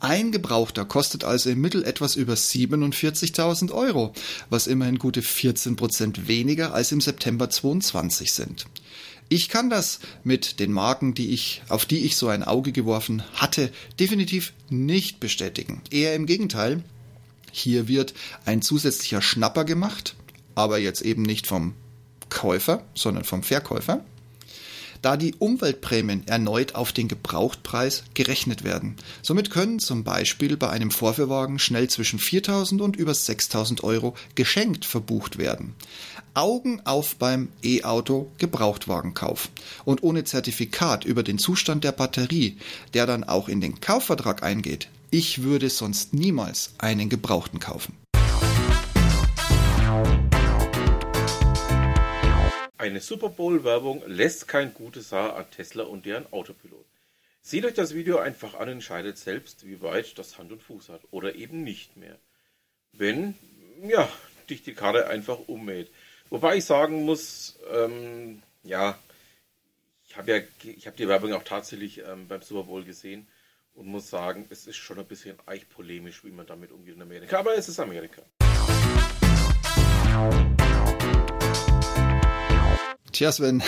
[0.00, 4.12] Ein Gebrauchter kostet also im Mittel etwas über 47.000 Euro,
[4.48, 8.66] was immerhin gute 14 Prozent weniger als im September 22 sind.
[9.28, 13.22] Ich kann das mit den Marken, die ich, auf die ich so ein Auge geworfen
[13.34, 15.82] hatte, definitiv nicht bestätigen.
[15.90, 16.82] Eher im Gegenteil.
[17.50, 18.14] Hier wird
[18.46, 20.14] ein zusätzlicher Schnapper gemacht,
[20.54, 21.74] aber jetzt eben nicht vom
[22.30, 24.04] Käufer, sondern vom Verkäufer
[25.02, 28.96] da die Umweltprämien erneut auf den Gebrauchtpreis gerechnet werden.
[29.22, 34.84] Somit können zum Beispiel bei einem Vorführwagen schnell zwischen 4.000 und über 6.000 Euro geschenkt
[34.84, 35.74] verbucht werden.
[36.34, 39.48] Augen auf beim E-Auto Gebrauchtwagenkauf.
[39.84, 42.58] Und ohne Zertifikat über den Zustand der Batterie,
[42.94, 47.96] der dann auch in den Kaufvertrag eingeht, ich würde sonst niemals einen Gebrauchten kaufen.
[52.78, 56.86] Eine Super Bowl-Werbung lässt kein gutes Haar an Tesla und deren Autopilot.
[57.42, 60.90] Seht euch das Video einfach an und entscheidet selbst, wie weit das Hand und Fuß
[60.90, 62.16] hat oder eben nicht mehr.
[62.92, 63.34] Wenn,
[63.82, 64.08] ja,
[64.48, 65.90] dich die Karre einfach ummäht.
[66.30, 68.96] Wobei ich sagen muss, ähm, ja,
[70.08, 73.26] ich habe ja, ich die Werbung auch tatsächlich ähm, beim Super Bowl gesehen
[73.74, 77.40] und muss sagen, es ist schon ein bisschen eichpolemisch, wie man damit umgeht in Amerika.
[77.40, 78.22] Aber es ist Amerika.
[83.18, 83.64] Tja, Sven,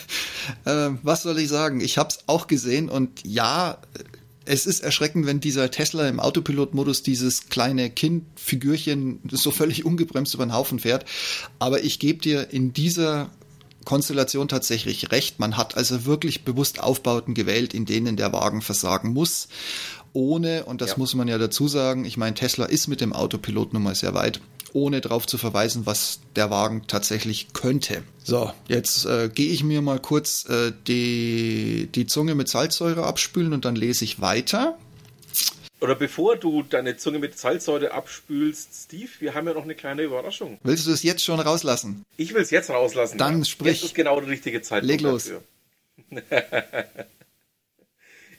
[0.64, 1.82] äh, was soll ich sagen?
[1.82, 3.76] Ich habe es auch gesehen und ja,
[4.46, 10.46] es ist erschreckend, wenn dieser Tesla im Autopilot-Modus dieses kleine Kindfigürchen so völlig ungebremst über
[10.46, 11.04] den Haufen fährt.
[11.58, 13.28] Aber ich gebe dir in dieser
[13.84, 15.38] Konstellation tatsächlich recht.
[15.38, 19.48] Man hat also wirklich bewusst Aufbauten gewählt, in denen der Wagen versagen muss.
[20.14, 20.96] Ohne, und das ja.
[20.96, 24.14] muss man ja dazu sagen, ich meine, Tesla ist mit dem Autopilot nun mal sehr
[24.14, 24.40] weit
[24.74, 28.02] ohne darauf zu verweisen, was der Wagen tatsächlich könnte.
[28.22, 33.52] So, jetzt äh, gehe ich mir mal kurz äh, die, die Zunge mit Salzsäure abspülen
[33.52, 34.76] und dann lese ich weiter.
[35.80, 40.02] Oder bevor du deine Zunge mit Salzsäure abspülst, Steve, wir haben ja noch eine kleine
[40.02, 40.58] Überraschung.
[40.64, 42.04] Willst du es jetzt schon rauslassen?
[42.16, 43.16] Ich will es jetzt rauslassen.
[43.18, 43.44] Dann ja.
[43.44, 43.74] sprich.
[43.74, 44.82] Jetzt ist genau die richtige Zeit.
[44.82, 45.30] Leg los.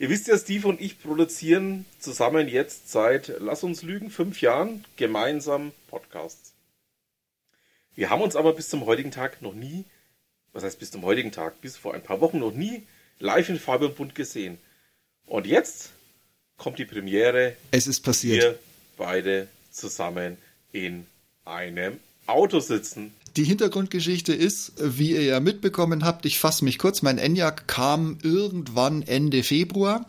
[0.02, 4.86] Ihr wisst ja, Steve und ich produzieren zusammen jetzt seit, lass uns lügen, fünf Jahren
[4.96, 6.54] gemeinsam Podcasts.
[7.96, 9.84] Wir haben uns aber bis zum heutigen Tag noch nie,
[10.54, 12.84] was heißt bis zum heutigen Tag, bis vor ein paar Wochen noch nie
[13.20, 14.58] live in Farbe und Bunt gesehen.
[15.26, 15.90] Und jetzt
[16.56, 17.58] kommt die Premiere.
[17.72, 18.42] Es ist passiert.
[18.42, 18.60] Wir
[18.96, 20.38] beide zusammen
[20.72, 21.08] in
[21.44, 23.14] einem Auto sitzen.
[23.36, 28.18] Die Hintergrundgeschichte ist, wie ihr ja mitbekommen habt, ich fasse mich kurz, mein Enyaq kam
[28.24, 30.06] irgendwann Ende Februar.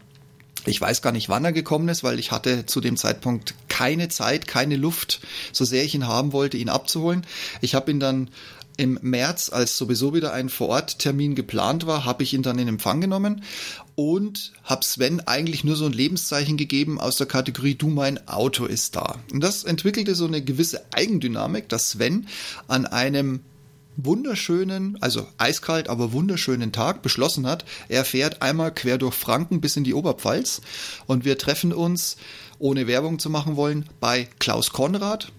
[0.66, 4.09] Ich weiß gar nicht, wann er gekommen ist, weil ich hatte zu dem Zeitpunkt keine
[4.09, 5.20] Zeit, keine Luft,
[5.52, 7.26] so sehr ich ihn haben wollte, ihn abzuholen.
[7.62, 8.28] Ich habe ihn dann
[8.80, 13.02] im März, als sowieso wieder ein Vororttermin geplant war, habe ich ihn dann in Empfang
[13.02, 13.42] genommen
[13.94, 18.64] und habe Sven eigentlich nur so ein Lebenszeichen gegeben aus der Kategorie Du mein Auto
[18.64, 19.16] ist da.
[19.34, 22.26] Und das entwickelte so eine gewisse Eigendynamik, dass Sven
[22.68, 23.40] an einem
[23.98, 29.76] wunderschönen, also eiskalt, aber wunderschönen Tag beschlossen hat, er fährt einmal quer durch Franken bis
[29.76, 30.62] in die Oberpfalz
[31.04, 32.16] und wir treffen uns,
[32.58, 35.32] ohne Werbung zu machen wollen, bei Klaus Konrad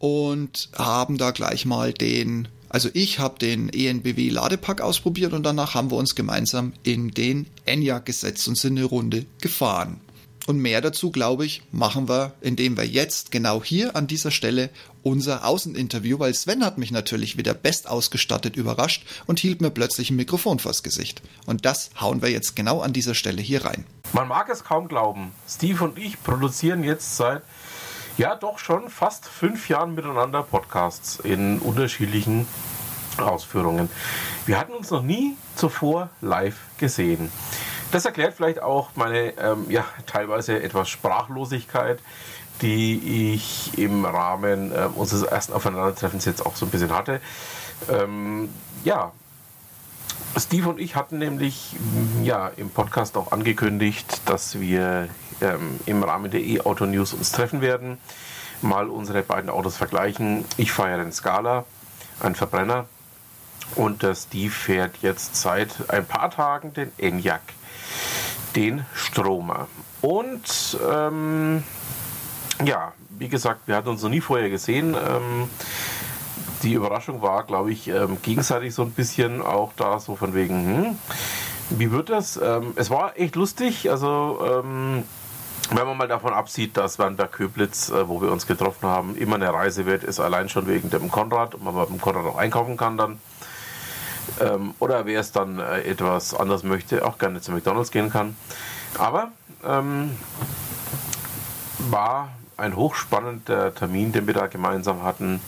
[0.00, 5.74] und haben da gleich mal den also ich habe den ENBW Ladepack ausprobiert und danach
[5.74, 10.00] haben wir uns gemeinsam in den Enyaq gesetzt und sind eine Runde gefahren.
[10.46, 14.70] Und mehr dazu, glaube ich, machen wir, indem wir jetzt genau hier an dieser Stelle
[15.02, 20.10] unser Außeninterview, weil Sven hat mich natürlich wieder best ausgestattet überrascht und hielt mir plötzlich
[20.10, 21.22] ein Mikrofon vors Gesicht.
[21.46, 23.84] Und das hauen wir jetzt genau an dieser Stelle hier rein.
[24.12, 25.32] Man mag es kaum glauben.
[25.48, 27.42] Steve und ich produzieren jetzt seit
[28.16, 32.46] ja doch schon fast fünf Jahren miteinander Podcasts in unterschiedlichen
[33.18, 33.90] Ausführungen.
[34.46, 37.30] Wir hatten uns noch nie zuvor live gesehen.
[37.92, 42.00] Das erklärt vielleicht auch meine ähm, ja, teilweise etwas Sprachlosigkeit,
[42.62, 47.20] die ich im Rahmen äh, unseres ersten Aufeinandertreffens jetzt auch so ein bisschen hatte.
[47.88, 48.48] Ähm,
[48.84, 49.12] ja,
[50.36, 51.74] Steve und ich hatten nämlich
[52.22, 55.08] ja im Podcast auch angekündigt, dass wir
[55.40, 57.98] ähm, im Rahmen der E-Auto News uns treffen werden,
[58.62, 60.44] mal unsere beiden Autos vergleichen.
[60.56, 61.64] Ich fahre den Scala,
[62.20, 62.86] ein Verbrenner,
[63.76, 67.40] und der Steve fährt jetzt seit ein paar Tagen den Enyaq,
[68.56, 69.68] den Stromer.
[70.00, 71.62] Und ähm,
[72.64, 74.94] ja, wie gesagt, wir hatten uns noch nie vorher gesehen.
[74.94, 75.48] Ähm,
[76.62, 80.66] die Überraschung war, glaube ich, ähm, gegenseitig so ein bisschen auch da, so von wegen,
[80.66, 80.98] hm,
[81.70, 82.38] wie wird das?
[82.42, 85.04] Ähm, es war echt lustig, also ähm,
[85.76, 89.36] wenn man mal davon absieht, dass Wernberg Köblitz, äh, wo wir uns getroffen haben, immer
[89.36, 92.76] eine Reise wird, ist allein schon wegen dem Konrad und man dem Konrad auch einkaufen
[92.76, 93.20] kann dann.
[94.40, 98.36] Ähm, oder wer es dann äh, etwas anders möchte, auch gerne zu McDonalds gehen kann.
[98.98, 99.28] Aber
[99.64, 100.16] ähm,
[101.78, 105.40] war ein hochspannender Termin, den wir da gemeinsam hatten.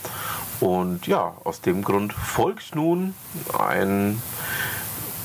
[0.61, 3.15] Und ja, aus dem Grund folgt nun
[3.59, 4.21] ein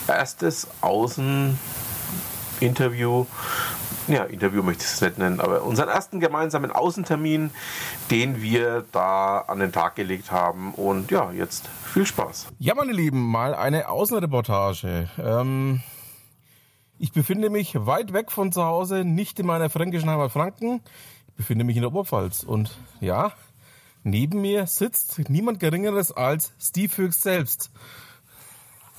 [0.08, 3.26] erstes Außeninterview.
[4.08, 7.52] Ja, Interview möchte ich es nicht nennen, aber unseren ersten gemeinsamen Außentermin,
[8.10, 10.74] den wir da an den Tag gelegt haben.
[10.74, 12.48] Und ja, jetzt viel Spaß.
[12.60, 15.10] Ja, meine Lieben, mal eine Außenreportage.
[15.20, 15.82] Ähm,
[16.98, 20.82] ich befinde mich weit weg von zu Hause, nicht in meiner fränkischen Heimat Franken.
[21.28, 22.44] Ich befinde mich in der Oberpfalz.
[22.44, 23.34] Und ja,
[24.04, 27.72] neben mir sitzt niemand Geringeres als Steve Höchst selbst.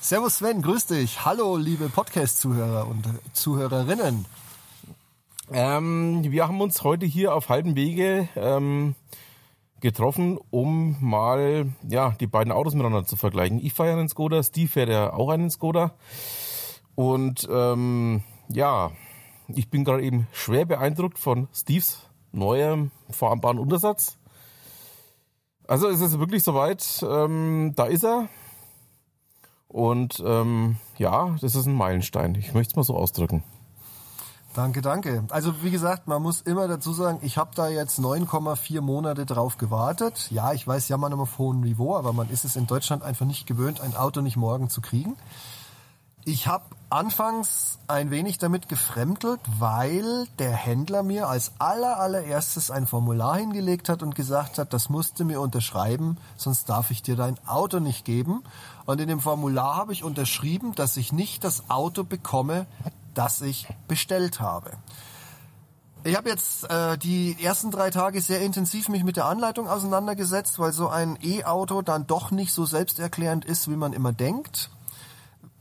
[0.01, 1.25] Servus Sven, grüß dich.
[1.25, 4.27] Hallo, liebe Podcast-Zuhörer und Zuhörerinnen.
[5.51, 8.95] Ähm, wir haben uns heute hier auf halbem Wege ähm,
[9.81, 13.59] getroffen, um mal ja die beiden Autos miteinander zu vergleichen.
[13.65, 15.95] Ich fahre einen Skoda, Steve fährt ja auch einen Skoda.
[16.95, 18.91] Und ähm, ja,
[19.49, 24.19] ich bin gerade eben schwer beeindruckt von Steves neuem fahrbaren Untersatz.
[25.67, 28.29] Also es ist wirklich soweit, ähm, da ist er.
[29.69, 32.35] Und ähm, ja, das ist ein Meilenstein.
[32.35, 33.43] Ich möchte es mal so ausdrücken.
[34.59, 35.23] Danke, danke.
[35.31, 39.57] Also wie gesagt, man muss immer dazu sagen, ich habe da jetzt 9,4 Monate drauf
[39.57, 40.27] gewartet.
[40.33, 43.25] Ja, ich weiß, ja man auf hohem Niveau, aber man ist es in Deutschland einfach
[43.25, 45.17] nicht gewöhnt, ein Auto nicht morgen zu kriegen.
[46.25, 52.89] Ich habe anfangs ein wenig damit gefremdelt, weil der Händler mir als aller allererstes ein
[52.89, 57.15] Formular hingelegt hat und gesagt hat, das musst du mir unterschreiben, sonst darf ich dir
[57.15, 58.43] dein Auto nicht geben.
[58.87, 62.67] Und in dem Formular habe ich unterschrieben, dass ich nicht das Auto bekomme,
[63.19, 64.73] das ich bestellt habe.
[66.05, 70.59] Ich habe jetzt äh, die ersten drei Tage sehr intensiv mich mit der Anleitung auseinandergesetzt,
[70.59, 74.71] weil so ein E-Auto dann doch nicht so selbsterklärend ist, wie man immer denkt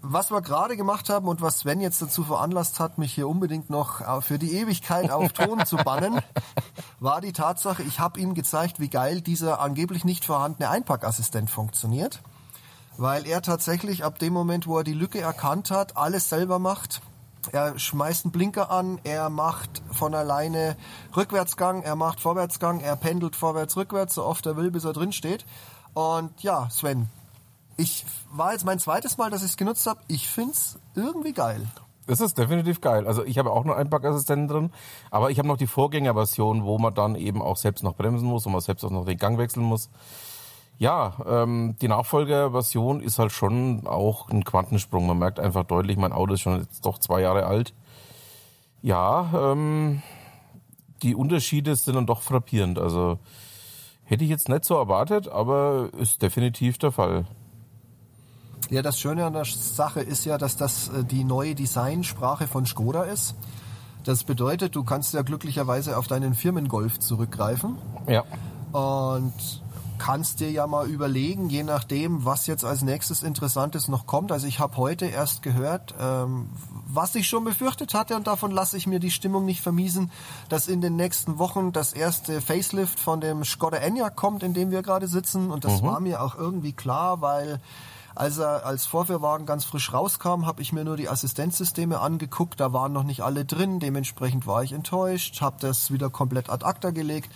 [0.02, 3.70] was wir gerade gemacht haben und was Sven jetzt dazu veranlasst hat, mich hier unbedingt
[3.70, 6.22] noch äh, für die Ewigkeit auf Ton zu bannen,
[7.00, 12.22] war die Tatsache, ich habe ihm gezeigt, wie geil dieser angeblich nicht vorhandene Einpackassistent funktioniert.
[13.00, 17.02] Weil er tatsächlich ab dem Moment, wo er die Lücke erkannt hat, alles selber macht.
[17.52, 20.76] Er schmeißt einen Blinker an, er macht von alleine
[21.16, 25.12] Rückwärtsgang, er macht Vorwärtsgang, er pendelt vorwärts, rückwärts, so oft er will, bis er drin
[25.12, 25.46] steht.
[25.94, 27.10] Und ja, Sven,
[27.78, 30.00] ich war jetzt mein zweites Mal, dass ich es genutzt habe.
[30.08, 31.68] Ich finde es irgendwie geil.
[32.08, 33.06] Das ist definitiv geil.
[33.06, 34.72] Also ich habe auch noch Einpackassistenten drin,
[35.12, 38.46] aber ich habe noch die Vorgängerversion, wo man dann eben auch selbst noch bremsen muss
[38.46, 39.90] und man selbst auch noch den Gang wechseln muss.
[40.80, 45.08] Ja, ähm, die Nachfolgerversion ist halt schon auch ein Quantensprung.
[45.08, 47.74] Man merkt einfach deutlich, mein Auto ist schon jetzt doch zwei Jahre alt.
[48.84, 50.04] Ja, ähm,
[51.02, 52.78] die Unterschiede sind dann doch frappierend.
[52.78, 53.18] Also
[54.04, 57.26] hätte ich jetzt nicht so erwartet, aber ist definitiv der Fall.
[58.70, 62.66] Ja, das Schöne an der Sache ist ja, dass das äh, die neue Designsprache von
[62.66, 63.36] Skoda ist.
[64.04, 67.78] Das bedeutet, du kannst ja glücklicherweise auf deinen Firmengolf zurückgreifen.
[68.08, 68.24] Ja.
[68.72, 69.34] Und
[69.98, 74.32] kannst dir ja mal überlegen, je nachdem, was jetzt als nächstes Interessantes noch kommt.
[74.32, 76.50] Also ich habe heute erst gehört, ähm,
[76.88, 80.12] was ich schon befürchtet hatte und davon lasse ich mir die Stimmung nicht vermiesen,
[80.50, 84.72] dass in den nächsten Wochen das erste Facelift von dem Skoda Enyaq kommt, in dem
[84.72, 85.52] wir gerade sitzen.
[85.52, 85.88] Und das mhm.
[85.88, 87.60] war mir auch irgendwie klar, weil
[88.18, 92.60] als er als Vorführwagen ganz frisch rauskam, habe ich mir nur die Assistenzsysteme angeguckt.
[92.60, 93.80] Da waren noch nicht alle drin.
[93.80, 97.32] Dementsprechend war ich enttäuscht, habe das wieder komplett ad acta gelegt.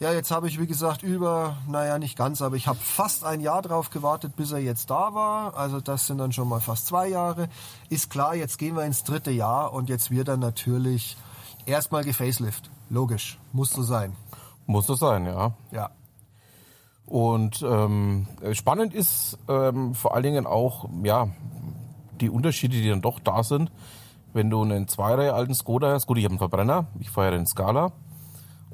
[0.00, 3.42] Ja, jetzt habe ich, wie gesagt, über, naja, nicht ganz, aber ich habe fast ein
[3.42, 5.54] Jahr drauf gewartet, bis er jetzt da war.
[5.58, 7.50] Also das sind dann schon mal fast zwei Jahre.
[7.90, 11.18] Ist klar, jetzt gehen wir ins dritte Jahr und jetzt wird er natürlich
[11.66, 12.70] erstmal gefacelift.
[12.88, 14.16] Logisch, muss so sein.
[14.64, 15.52] Muss so sein, ja.
[15.70, 15.90] Ja.
[17.04, 21.28] Und ähm, spannend ist ähm, vor allen Dingen auch, ja,
[22.22, 23.70] die Unterschiede, die dann doch da sind.
[24.32, 27.36] Wenn du einen Zweireihe alten Skoda hast, gut, ich habe einen Verbrenner, ich fahre ja
[27.36, 27.92] den Scala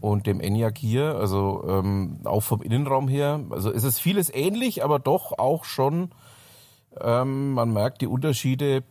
[0.01, 4.85] und dem Enyaq hier, also ähm, auch vom Innenraum her, also es ist vieles ähnlich,
[4.85, 6.11] aber doch auch schon
[7.01, 8.83] ähm, man merkt die Unterschiede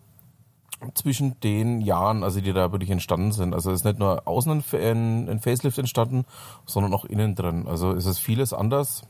[0.94, 3.54] zwischen den Jahren, also die da wirklich entstanden sind.
[3.54, 6.26] Also es ist nicht nur außen ein, ein Facelift entstanden,
[6.66, 7.68] sondern auch innen drin.
[7.68, 9.04] Also es ist vieles anders.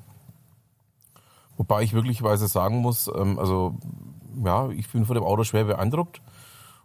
[1.57, 3.77] Wobei ich wirklichweise sagen muss, ähm, also
[4.43, 6.21] ja, ich bin von dem Auto schwer beeindruckt.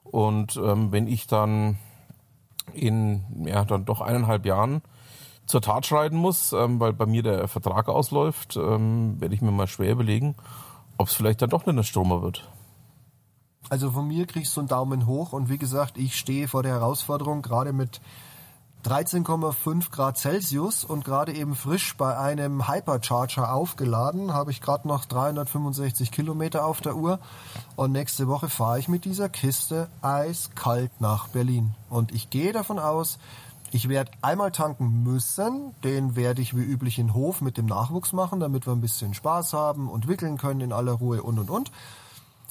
[0.04, 1.78] Und ähm, wenn ich dann
[2.72, 4.82] in ja dann doch eineinhalb Jahren
[5.50, 9.50] zur Tat schreiten muss, ähm, weil bei mir der Vertrag ausläuft, ähm, werde ich mir
[9.50, 10.34] mal schwer überlegen,
[10.96, 12.48] ob es vielleicht dann doch nicht ein Stromer wird.
[13.68, 16.72] Also von mir kriegst du einen Daumen hoch und wie gesagt, ich stehe vor der
[16.72, 18.00] Herausforderung, gerade mit
[18.84, 25.04] 13,5 Grad Celsius und gerade eben frisch bei einem Hypercharger aufgeladen, habe ich gerade noch
[25.04, 27.20] 365 Kilometer auf der Uhr
[27.76, 31.74] und nächste Woche fahre ich mit dieser Kiste eiskalt nach Berlin.
[31.90, 33.18] Und ich gehe davon aus,
[33.72, 38.12] ich werde einmal tanken müssen, den werde ich wie üblich in Hof mit dem Nachwuchs
[38.12, 41.50] machen, damit wir ein bisschen Spaß haben und wickeln können in aller Ruhe und und
[41.50, 41.70] und.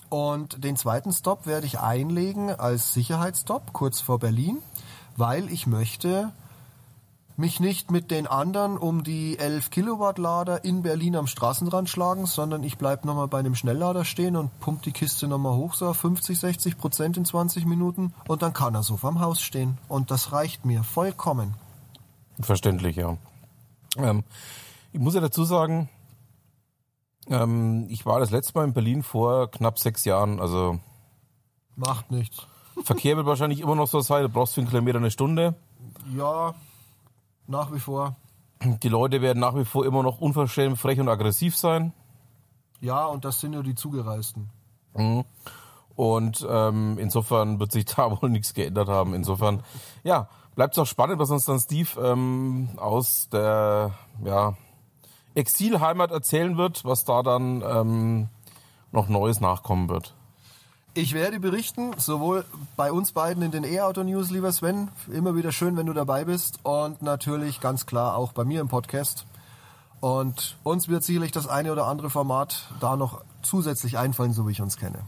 [0.09, 4.57] Und den zweiten Stop werde ich einlegen als Sicherheitsstop kurz vor Berlin,
[5.17, 6.31] weil ich möchte
[7.39, 12.25] mich nicht mit den anderen um die 11 Kilowatt Lader in Berlin am Straßenrand schlagen,
[12.25, 15.87] sondern ich bleibe nochmal bei einem Schnelllader stehen und pump die Kiste nochmal hoch, so
[15.87, 19.77] auf 50, 60 Prozent in 20 Minuten und dann kann er so vorm Haus stehen.
[19.87, 21.55] Und das reicht mir vollkommen.
[22.41, 23.17] Verständlich, ja.
[23.97, 24.23] Ähm,
[24.91, 25.89] ich muss ja dazu sagen,
[27.27, 30.79] ähm, ich war das letzte Mal in Berlin vor knapp sechs Jahren, also.
[31.77, 32.47] Macht nichts.
[32.83, 35.55] Verkehr wird wahrscheinlich immer noch so sein, du brauchst für einen Kilometer eine Stunde.
[36.13, 36.53] Ja,
[37.49, 38.15] nach wie vor.
[38.61, 41.93] Die Leute werden nach wie vor immer noch unverschämt, frech und aggressiv sein.
[42.79, 44.49] Ja, und das sind ja die Zugereisten.
[44.93, 45.25] Mhm.
[45.95, 49.13] Und ähm, insofern wird sich da wohl nichts geändert haben.
[49.13, 49.63] Insofern,
[50.03, 54.55] ja, bleibt es auch spannend, was uns dann Steve ähm, aus der ja,
[55.35, 58.29] Exilheimat erzählen wird, was da dann ähm,
[58.91, 60.15] noch Neues nachkommen wird.
[61.01, 62.43] Ich werde berichten, sowohl
[62.75, 64.89] bei uns beiden in den E-Auto-News, lieber Sven.
[65.09, 66.59] Immer wieder schön, wenn du dabei bist.
[66.63, 69.25] Und natürlich ganz klar auch bei mir im Podcast.
[70.01, 74.51] Und uns wird sicherlich das eine oder andere Format da noch zusätzlich einfallen, so wie
[74.51, 74.99] ich uns kenne.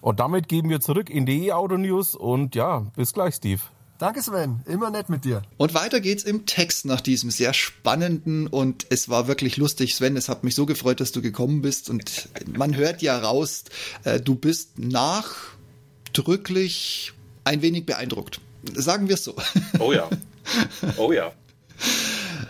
[0.00, 2.14] Und damit geben wir zurück in die E-Auto-News.
[2.14, 3.62] Und ja, bis gleich, Steve.
[3.98, 5.42] Danke Sven, immer nett mit dir.
[5.58, 10.16] Und weiter geht's im Text nach diesem sehr spannenden und es war wirklich lustig, Sven.
[10.16, 13.62] Es hat mich so gefreut, dass du gekommen bist und man hört ja raus,
[14.04, 17.12] äh, du bist nachdrücklich
[17.44, 18.40] ein wenig beeindruckt.
[18.74, 19.34] Sagen wir es so.
[19.78, 20.08] Oh ja.
[20.96, 21.32] Oh ja.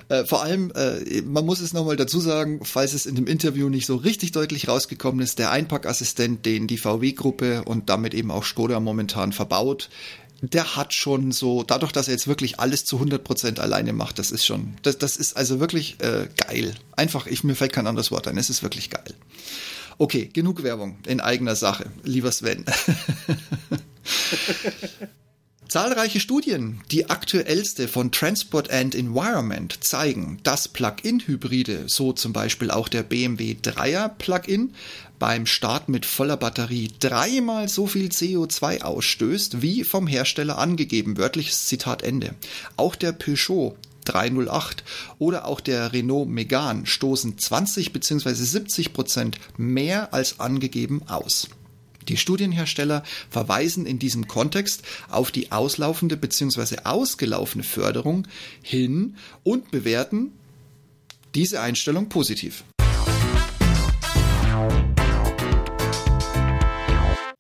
[0.09, 3.68] Äh, vor allem, äh, man muss es nochmal dazu sagen, falls es in dem Interview
[3.68, 8.44] nicht so richtig deutlich rausgekommen ist, der Einpackassistent, den die VW-Gruppe und damit eben auch
[8.44, 9.88] Skoda momentan verbaut,
[10.42, 14.33] der hat schon so, dadurch, dass er jetzt wirklich alles zu 100% alleine macht, das
[14.33, 16.74] ist schon, das, das ist also wirklich äh, geil.
[16.96, 19.14] Einfach, ich, mir fällt kein anderes Wort ein, es ist wirklich geil.
[19.98, 22.64] Okay, genug Werbung in eigener Sache, lieber Sven.
[25.68, 32.88] Zahlreiche Studien, die aktuellste von Transport and Environment, zeigen, dass Plug-in-Hybride, so zum Beispiel auch
[32.88, 34.74] der BMW 3er Plug-in,
[35.22, 41.16] beim Start mit voller Batterie dreimal so viel CO2 ausstößt, wie vom Hersteller angegeben.
[41.16, 42.35] Wörtliches Zitat Ende.
[42.76, 44.82] Auch der Peugeot 308
[45.20, 48.32] oder auch der Renault Megane stoßen 20 bzw.
[48.32, 51.50] 70 Prozent mehr als angegeben aus.
[52.08, 56.78] Die Studienhersteller verweisen in diesem Kontext auf die auslaufende bzw.
[56.82, 58.26] ausgelaufene Förderung
[58.61, 60.32] hin und bewerten
[61.32, 62.64] diese Einstellung positiv.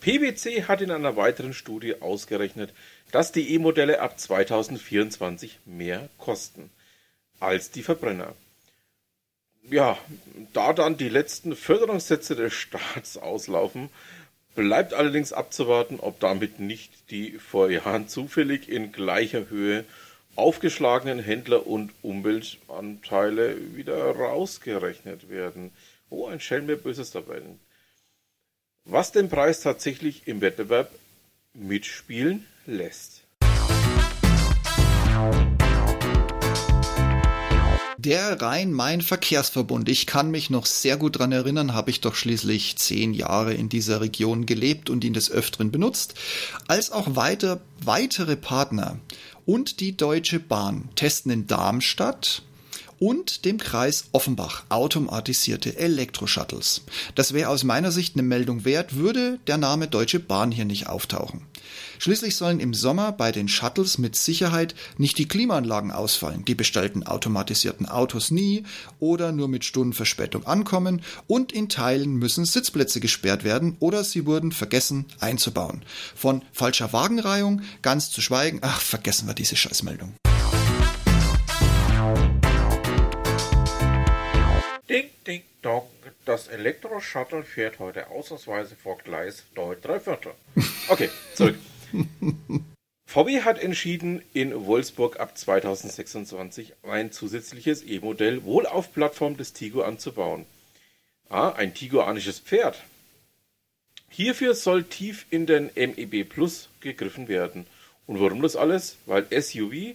[0.02, 2.74] PwC hat in einer weiteren Studie ausgerechnet,
[3.12, 6.70] dass die E-Modelle ab 2024 mehr kosten
[7.38, 8.34] als die Verbrenner.
[9.70, 9.96] Ja,
[10.52, 13.90] da dann die letzten Förderungssätze des Staats auslaufen,
[14.56, 19.84] bleibt allerdings abzuwarten, ob damit nicht die vor Jahren zufällig in gleicher Höhe
[20.34, 25.70] aufgeschlagenen Händler- und Umweltanteile wieder rausgerechnet werden.
[26.10, 27.40] Oh, ein Schelm, wer Böses dabei
[28.84, 30.90] was den Preis tatsächlich im Wettbewerb
[31.54, 33.22] mitspielen lässt.
[37.98, 39.88] Der Rhein-Main-Verkehrsverbund.
[39.88, 43.68] Ich kann mich noch sehr gut dran erinnern, habe ich doch schließlich zehn Jahre in
[43.68, 46.14] dieser Region gelebt und ihn des Öfteren benutzt,
[46.66, 48.98] als auch weiter, weitere Partner
[49.46, 52.42] und die Deutsche Bahn testen in Darmstadt
[53.02, 56.82] und dem Kreis Offenbach automatisierte Elektroshuttles.
[57.16, 60.86] Das wäre aus meiner Sicht eine Meldung wert, würde der Name Deutsche Bahn hier nicht
[60.86, 61.42] auftauchen.
[61.98, 67.04] Schließlich sollen im Sommer bei den Shuttles mit Sicherheit nicht die Klimaanlagen ausfallen, die bestellten
[67.04, 68.62] automatisierten Autos nie
[69.00, 74.52] oder nur mit Stundenverspätung ankommen und in Teilen müssen Sitzplätze gesperrt werden oder sie wurden
[74.52, 75.82] vergessen einzubauen.
[76.14, 80.14] Von falscher Wagenreihung ganz zu schweigen, ach, vergessen wir diese Scheißmeldung.
[84.92, 85.88] Ding, ding, dong.
[86.26, 90.32] Das Elektro-Shuttle fährt heute ausnahmsweise vor Gleis 9 3 Viertel.
[90.88, 91.56] Okay, zurück.
[93.06, 99.80] VW hat entschieden, in Wolfsburg ab 2026 ein zusätzliches E-Modell wohl auf Plattform des Tigo
[99.80, 100.44] anzubauen.
[101.30, 102.78] Ah, ein Tiguanisches Pferd.
[104.10, 107.66] Hierfür soll tief in den MEB Plus gegriffen werden.
[108.06, 108.98] Und warum das alles?
[109.06, 109.94] Weil SUV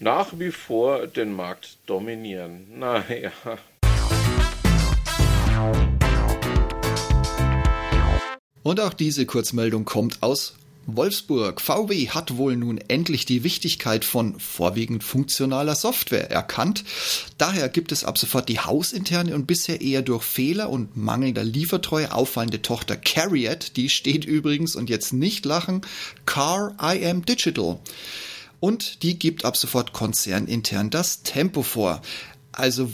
[0.00, 2.80] nach wie vor den Markt dominieren.
[2.80, 3.30] Naja.
[8.62, 10.54] Und auch diese Kurzmeldung kommt aus
[10.86, 11.60] Wolfsburg.
[11.60, 16.84] VW hat wohl nun endlich die Wichtigkeit von vorwiegend funktionaler Software erkannt.
[17.38, 22.12] Daher gibt es ab sofort die hausinterne und bisher eher durch Fehler und mangelnder Liefertreue
[22.12, 23.76] auffallende Tochter Carriot.
[23.76, 25.82] Die steht übrigens, und jetzt nicht lachen,
[26.24, 27.78] Car I Am Digital.
[28.60, 32.00] Und die gibt ab sofort konzernintern das Tempo vor.
[32.52, 32.90] Also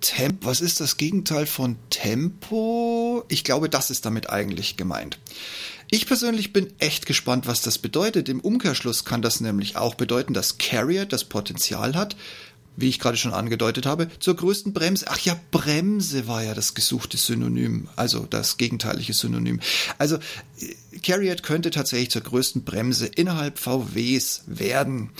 [0.00, 3.24] Temp, was ist das Gegenteil von Tempo?
[3.28, 5.18] Ich glaube, das ist damit eigentlich gemeint.
[5.92, 8.28] Ich persönlich bin echt gespannt, was das bedeutet.
[8.28, 12.16] Im Umkehrschluss kann das nämlich auch bedeuten, dass Carrier das Potenzial hat,
[12.76, 15.06] wie ich gerade schon angedeutet habe, zur größten Bremse.
[15.08, 19.60] Ach ja, Bremse war ja das gesuchte Synonym, also das gegenteilige Synonym.
[19.98, 20.18] Also
[21.02, 25.10] Carriot könnte tatsächlich zur größten Bremse innerhalb VWs werden.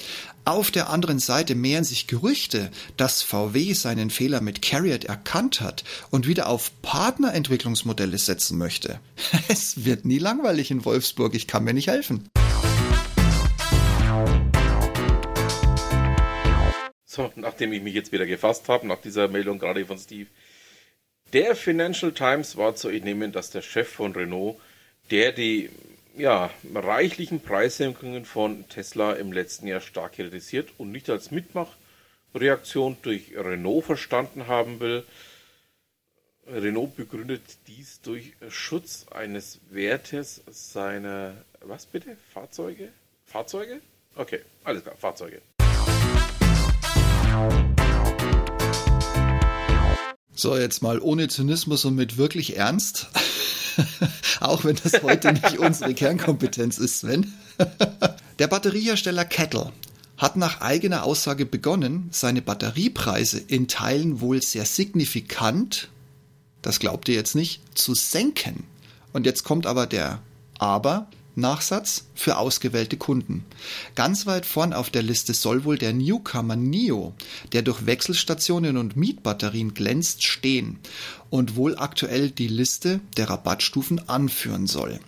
[0.45, 5.85] Auf der anderen Seite mehren sich Gerüchte, dass VW seinen Fehler mit Carriot erkannt hat
[6.11, 9.01] und wieder auf Partnerentwicklungsmodelle setzen möchte.
[9.49, 12.29] Es wird nie langweilig in Wolfsburg, ich kann mir nicht helfen.
[17.13, 20.29] So, nachdem ich mich jetzt wieder gefasst habe, nach dieser Meldung gerade von Steve.
[21.33, 24.61] Der Financial Times war zu entnehmen, dass der Chef von Renault,
[25.11, 25.71] der die
[26.17, 33.37] ja, reichlichen Preissenkungen von Tesla im letzten Jahr stark kritisiert und nicht als Mitmachreaktion durch
[33.37, 35.05] Renault verstanden haben will.
[36.47, 42.17] Renault begründet dies durch Schutz eines Wertes seiner, was bitte?
[42.33, 42.93] Fahrzeuge?
[43.27, 43.81] Fahrzeuge?
[44.15, 45.43] Okay, alles klar, Fahrzeuge.
[50.41, 53.09] So, jetzt mal ohne Zynismus und mit wirklich Ernst.
[54.41, 57.35] Auch wenn das heute nicht unsere Kernkompetenz ist, Sven.
[58.39, 59.71] Der Batteriehersteller Kettle
[60.17, 65.89] hat nach eigener Aussage begonnen, seine Batteriepreise in Teilen wohl sehr signifikant,
[66.63, 68.65] das glaubt ihr jetzt nicht, zu senken.
[69.13, 70.23] Und jetzt kommt aber der
[70.59, 73.45] Aber, Nachsatz für ausgewählte Kunden.
[73.95, 77.15] Ganz weit vorn auf der Liste soll wohl der Newcomer Nio,
[77.53, 80.79] der durch Wechselstationen und Mietbatterien glänzt, stehen
[81.31, 85.01] und wohl aktuell die Liste der Rabattstufen anführen soll.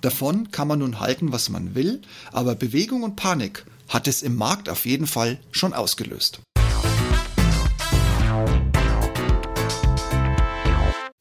[0.00, 4.36] Davon kann man nun halten, was man will, aber Bewegung und Panik hat es im
[4.36, 6.40] Markt auf jeden Fall schon ausgelöst.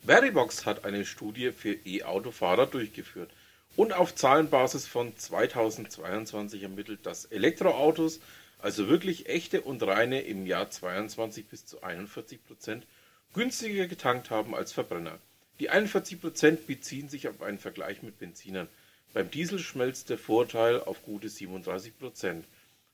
[0.05, 3.29] Veribox hat eine Studie für E-Autofahrer durchgeführt
[3.75, 8.19] und auf Zahlenbasis von 2022 ermittelt, dass Elektroautos,
[8.59, 12.85] also wirklich echte und reine, im Jahr 22 bis zu 41 Prozent
[13.33, 15.17] günstiger getankt haben als Verbrenner.
[15.59, 18.67] Die 41 Prozent beziehen sich auf einen Vergleich mit Benzinern.
[19.13, 22.45] Beim Diesel schmelzt der Vorteil auf gute 37 Prozent.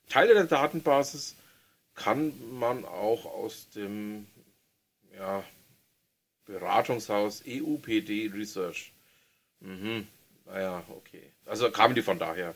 [0.08, 1.36] Teile der Datenbasis
[1.94, 4.26] kann man auch aus dem
[5.14, 5.44] ja,
[6.46, 8.92] Beratungshaus EUPD Research.
[9.60, 10.06] Mhm.
[10.52, 11.22] Naja, okay.
[11.46, 12.54] Also kamen die von daher.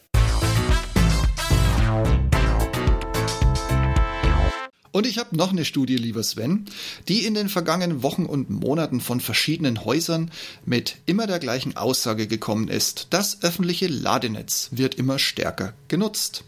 [4.90, 6.66] Und ich habe noch eine Studie, lieber Sven,
[7.09, 10.30] die in den vergangenen Wochen und Monaten von verschiedenen Häusern
[10.64, 13.09] mit immer der gleichen Aussage gekommen ist.
[13.11, 16.45] Das öffentliche Ladenetz wird immer stärker genutzt.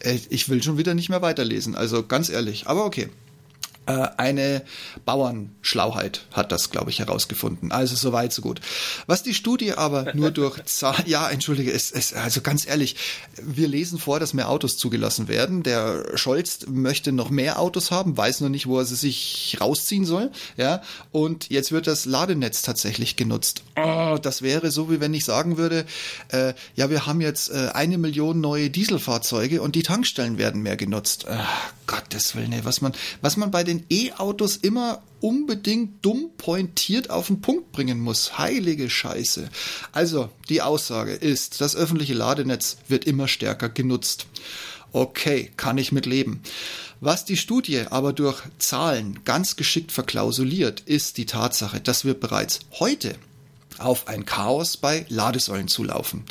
[0.00, 3.08] Äh, ich will schon wieder nicht mehr weiterlesen, also ganz ehrlich, aber okay.
[3.88, 4.62] Äh, eine
[5.06, 7.72] Bauernschlauheit hat das, glaube ich, herausgefunden.
[7.72, 8.60] Also so weit, so gut.
[9.06, 12.96] Was die Studie aber nur durch Zahlen, ja, entschuldige, es, es, also ganz ehrlich,
[13.42, 15.62] wir lesen vor, dass mehr Autos zugelassen werden.
[15.62, 20.04] Der Scholz möchte noch mehr Autos haben, weiß noch nicht, wo er sie sich rausziehen
[20.04, 20.82] soll, ja.
[21.10, 23.62] Und jetzt wird das Ladenetz tatsächlich genutzt.
[23.76, 25.86] Oh, das wäre so, wie wenn ich sagen würde,
[26.28, 30.76] äh, ja, wir haben jetzt äh, eine Million neue Dieselfahrzeuge und die Tankstellen werden mehr
[30.76, 31.24] genutzt.
[31.26, 37.10] Ach, Gottes Willen, ey, was man, was man bei den E-Autos immer unbedingt dumm pointiert
[37.10, 38.38] auf den Punkt bringen muss.
[38.38, 39.48] Heilige Scheiße.
[39.92, 44.26] Also, die Aussage ist, das öffentliche Ladenetz wird immer stärker genutzt.
[44.92, 46.40] Okay, kann ich mit leben.
[47.00, 52.60] Was die Studie aber durch Zahlen ganz geschickt verklausuliert, ist die Tatsache, dass wir bereits
[52.78, 53.14] heute
[53.78, 56.24] auf ein Chaos bei Ladesäulen zulaufen.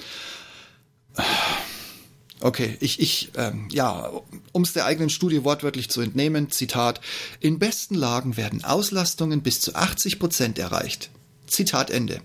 [2.39, 4.11] Okay, ich, ich ähm, ja,
[4.51, 7.01] um es der eigenen Studie wortwörtlich zu entnehmen, Zitat,
[7.39, 11.09] in besten Lagen werden Auslastungen bis zu 80 Prozent erreicht.
[11.47, 12.21] Zitat Ende.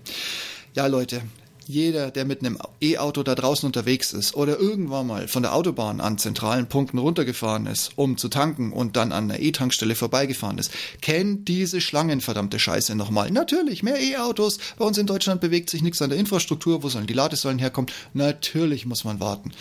[0.75, 1.23] Ja, Leute,
[1.67, 6.01] jeder, der mit einem E-Auto da draußen unterwegs ist oder irgendwann mal von der Autobahn
[6.01, 10.71] an zentralen Punkten runtergefahren ist, um zu tanken und dann an einer E-Tankstelle vorbeigefahren ist,
[11.01, 13.31] kennt diese Schlangenverdammte Scheiße nochmal.
[13.31, 14.59] Natürlich, mehr E-Autos.
[14.77, 16.83] Bei uns in Deutschland bewegt sich nichts an der Infrastruktur.
[16.83, 17.91] Wo sollen die Ladesäulen herkommen?
[18.13, 19.51] Natürlich muss man warten.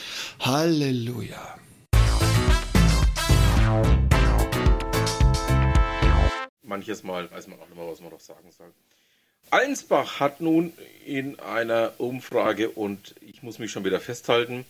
[0.41, 1.57] Halleluja.
[6.63, 8.73] Manches Mal weiß man auch mehr, was man noch sagen soll.
[9.51, 10.73] Allensbach hat nun
[11.05, 14.65] in einer Umfrage, und ich muss mich schon wieder festhalten,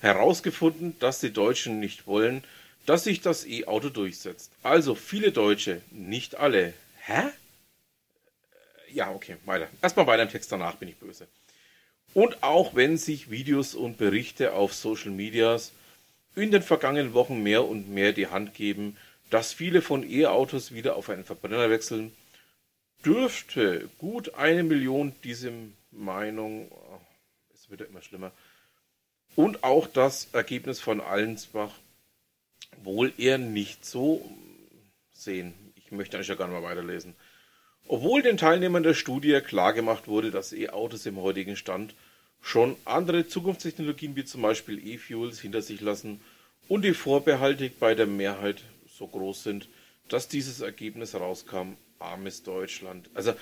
[0.00, 2.44] herausgefunden, dass die Deutschen nicht wollen,
[2.86, 4.50] dass sich das E-Auto durchsetzt.
[4.62, 6.72] Also viele Deutsche, nicht alle.
[7.04, 7.24] Hä?
[8.92, 9.68] Ja, okay, weiter.
[9.82, 11.26] Erstmal weiter im Text, danach bin ich böse.
[12.14, 15.72] Und auch wenn sich Videos und Berichte auf Social Medias
[16.34, 18.96] in den vergangenen Wochen mehr und mehr die Hand geben,
[19.30, 22.14] dass viele von E-Autos wieder auf einen Verbrenner wechseln,
[23.04, 25.52] dürfte gut eine Million diese
[25.90, 26.70] Meinung,
[27.54, 28.32] es wird ja immer schlimmer,
[29.36, 31.72] und auch das Ergebnis von Allensbach
[32.82, 34.28] wohl eher nicht so
[35.12, 35.54] sehen.
[35.76, 37.14] Ich möchte eigentlich ja gar nicht mal weiterlesen.
[37.86, 41.94] Obwohl den Teilnehmern der Studie klargemacht wurde, dass E-Autos im heutigen Stand
[42.42, 46.20] schon andere Zukunftstechnologien wie zum Beispiel E-Fuels hinter sich lassen
[46.68, 49.68] und die Vorbehalte bei der Mehrheit so groß sind,
[50.08, 53.10] dass dieses Ergebnis rauskam, armes Deutschland.
[53.14, 53.34] Also,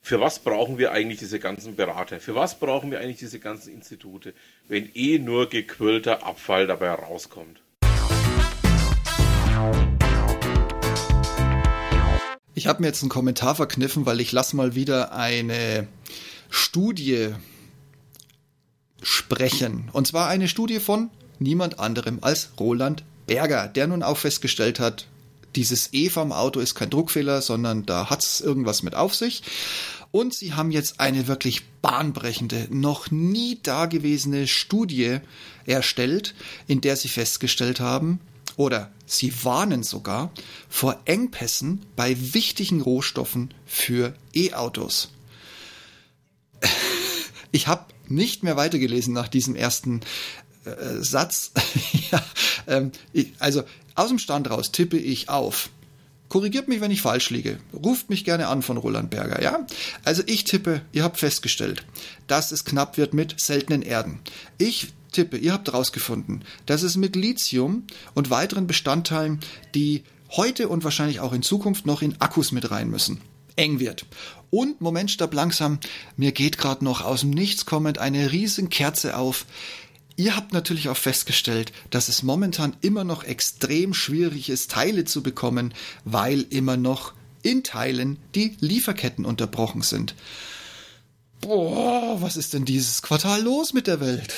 [0.00, 2.20] für was brauchen wir eigentlich diese ganzen Berater?
[2.20, 4.34] Für was brauchen wir eigentlich diese ganzen Institute,
[4.66, 7.62] wenn eh nur gequillter Abfall dabei rauskommt?
[12.54, 15.86] Ich habe mir jetzt einen Kommentar verkniffen, weil ich lasse mal wieder eine
[16.50, 17.34] Studie
[19.00, 19.88] sprechen.
[19.92, 25.06] Und zwar eine Studie von niemand anderem als Roland Berger, der nun auch festgestellt hat,
[25.54, 29.44] dieses E vom Auto ist kein Druckfehler, sondern da hat es irgendwas mit auf sich.
[30.10, 35.18] Und sie haben jetzt eine wirklich bahnbrechende, noch nie dagewesene Studie
[35.64, 36.34] erstellt,
[36.66, 38.18] in der sie festgestellt haben,
[38.56, 40.32] oder sie warnen sogar
[40.68, 45.10] vor Engpässen bei wichtigen Rohstoffen für E-Autos.
[47.52, 50.02] Ich habe nicht mehr weitergelesen nach diesem ersten
[50.64, 51.52] äh, Satz.
[52.10, 52.24] ja,
[52.66, 53.62] ähm, ich, also
[53.94, 55.70] aus dem Stand raus tippe ich auf.
[56.28, 57.58] Korrigiert mich, wenn ich falsch liege.
[57.74, 59.66] Ruft mich gerne an von Roland Berger, ja?
[60.04, 61.84] Also ich tippe, ihr habt festgestellt,
[62.28, 64.20] dass es knapp wird mit seltenen Erden.
[64.56, 67.84] Ich tippe, ihr habt herausgefunden, dass es mit Lithium
[68.14, 69.40] und weiteren Bestandteilen,
[69.74, 73.20] die heute und wahrscheinlich auch in Zukunft noch in Akkus mit rein müssen,
[73.56, 74.06] eng wird.
[74.50, 75.78] Und Moment, stopp langsam,
[76.16, 79.46] mir geht gerade noch aus dem Nichts kommend eine riesen Kerze auf.
[80.20, 85.22] Ihr habt natürlich auch festgestellt, dass es momentan immer noch extrem schwierig ist, Teile zu
[85.22, 85.72] bekommen,
[86.04, 90.14] weil immer noch in Teilen die Lieferketten unterbrochen sind.
[91.40, 94.34] Boah, was ist denn dieses Quartal los mit der Welt?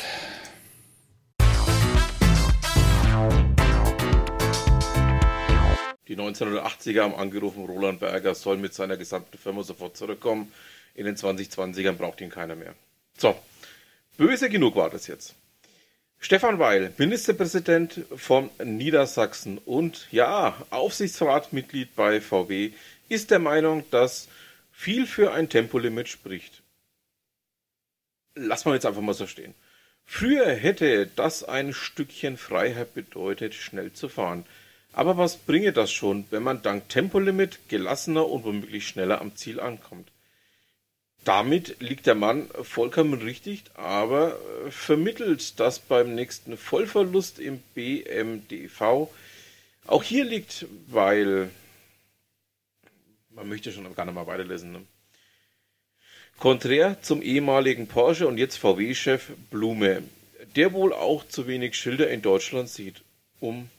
[6.07, 10.53] Die 1980er haben angerufen, Roland Berger soll mit seiner gesamten Firma sofort zurückkommen.
[10.95, 12.77] In den 2020ern braucht ihn keiner mehr.
[13.19, 13.35] So,
[14.17, 15.35] böse genug war das jetzt.
[16.25, 22.71] Stefan Weil, Ministerpräsident von Niedersachsen und ja, Aufsichtsratmitglied bei VW,
[23.09, 24.29] ist der Meinung, dass
[24.71, 26.63] viel für ein Tempolimit spricht.
[28.37, 29.53] Lass mal jetzt einfach mal so stehen.
[30.05, 34.47] Früher hätte das ein Stückchen Freiheit bedeutet, schnell zu fahren.
[34.93, 39.59] Aber was bringe das schon, wenn man dank Tempolimit gelassener und womöglich schneller am Ziel
[39.59, 40.13] ankommt?
[41.25, 49.09] Damit liegt der Mann vollkommen richtig, aber äh, vermittelt, dass beim nächsten Vollverlust im BMDV
[49.87, 51.51] Auch hier liegt, weil
[53.31, 54.73] man möchte schon gar nicht mal weiterlesen.
[54.73, 54.83] Ne?
[56.39, 60.03] Konträr zum ehemaligen Porsche und jetzt VW-Chef Blume,
[60.57, 63.03] der wohl auch zu wenig Schilder in Deutschland sieht,
[63.39, 63.71] um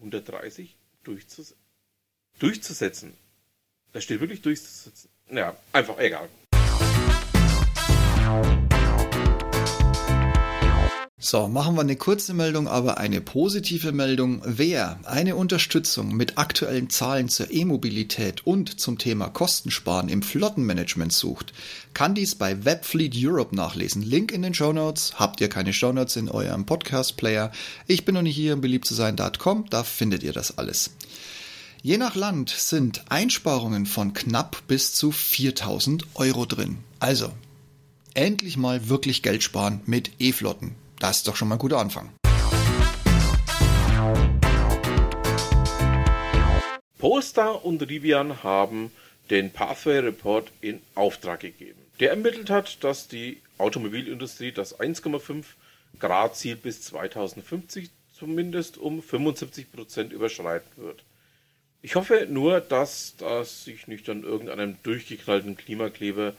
[0.00, 1.54] 130 durchzus
[2.38, 3.14] durchzusetzen.
[3.92, 5.10] Da steht wirklich durchzusetzen.
[5.30, 6.28] Ja, einfach egal.
[11.30, 14.42] So, machen wir eine kurze Meldung, aber eine positive Meldung.
[14.44, 21.52] Wer eine Unterstützung mit aktuellen Zahlen zur E-Mobilität und zum Thema Kostensparen im Flottenmanagement sucht,
[21.94, 24.02] kann dies bei Webfleet Europe nachlesen.
[24.02, 25.20] Link in den Show Notes.
[25.20, 27.52] Habt ihr keine Show Notes in eurem Podcast-Player?
[27.86, 30.90] Ich bin noch nicht hier im beliebt zu sein.com, da findet ihr das alles.
[31.80, 36.78] Je nach Land sind Einsparungen von knapp bis zu 4000 Euro drin.
[36.98, 37.30] Also,
[38.14, 40.74] endlich mal wirklich Geld sparen mit E-Flotten.
[40.98, 42.10] Das ist doch schon mal ein guter Anfang.
[46.98, 48.92] Polestar und Rivian haben
[49.30, 51.80] den Pathway Report in Auftrag gegeben.
[52.00, 55.44] Der ermittelt hat, dass die Automobilindustrie das 1,5
[55.98, 61.02] Grad Ziel bis 2050 zumindest um 75 Prozent überschreiten wird.
[61.82, 66.34] Ich hoffe nur, dass das sich nicht an irgendeinem durchgeknallten Klimakleber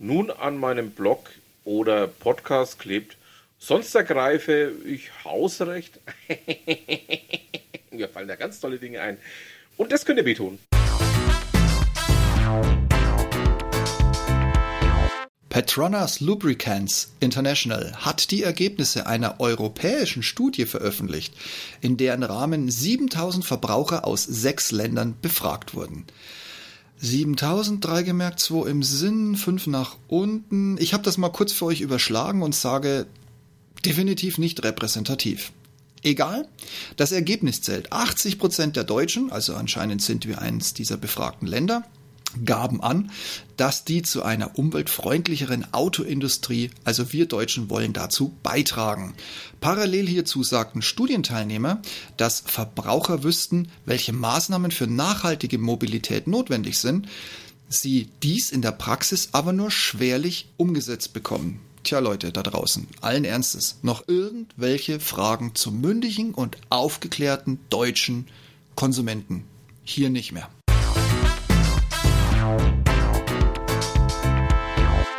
[0.00, 1.30] nun an meinem Blog
[1.64, 3.16] oder Podcast klebt,
[3.62, 6.00] Sonst ergreife ich Hausrecht.
[7.90, 9.18] Mir fallen da ganz tolle Dinge ein.
[9.76, 10.58] Und das könnt ihr wehtun.
[15.50, 21.34] Petronas Lubricants International hat die Ergebnisse einer europäischen Studie veröffentlicht,
[21.82, 26.06] in deren Rahmen 7000 Verbraucher aus sechs Ländern befragt wurden.
[27.00, 30.76] 7000, drei gemerkt, 2 im Sinn, 5 nach unten.
[30.78, 33.06] Ich habe das mal kurz für euch überschlagen und sage,
[33.84, 35.52] definitiv nicht repräsentativ.
[36.02, 36.48] Egal,
[36.96, 37.92] das Ergebnis zählt.
[37.92, 41.84] 80 Prozent der Deutschen, also anscheinend sind wir eines dieser befragten Länder,
[42.44, 43.10] gaben an,
[43.56, 49.14] dass die zu einer umweltfreundlicheren Autoindustrie, also wir Deutschen wollen dazu beitragen.
[49.60, 51.82] Parallel hierzu sagten Studienteilnehmer,
[52.16, 57.08] dass Verbraucher wüssten, welche Maßnahmen für nachhaltige Mobilität notwendig sind,
[57.68, 61.60] sie dies in der Praxis aber nur schwerlich umgesetzt bekommen.
[61.82, 68.28] Tja Leute da draußen, allen Ernstes, noch irgendwelche Fragen zum mündigen und aufgeklärten deutschen
[68.74, 69.44] Konsumenten?
[69.82, 70.50] Hier nicht mehr.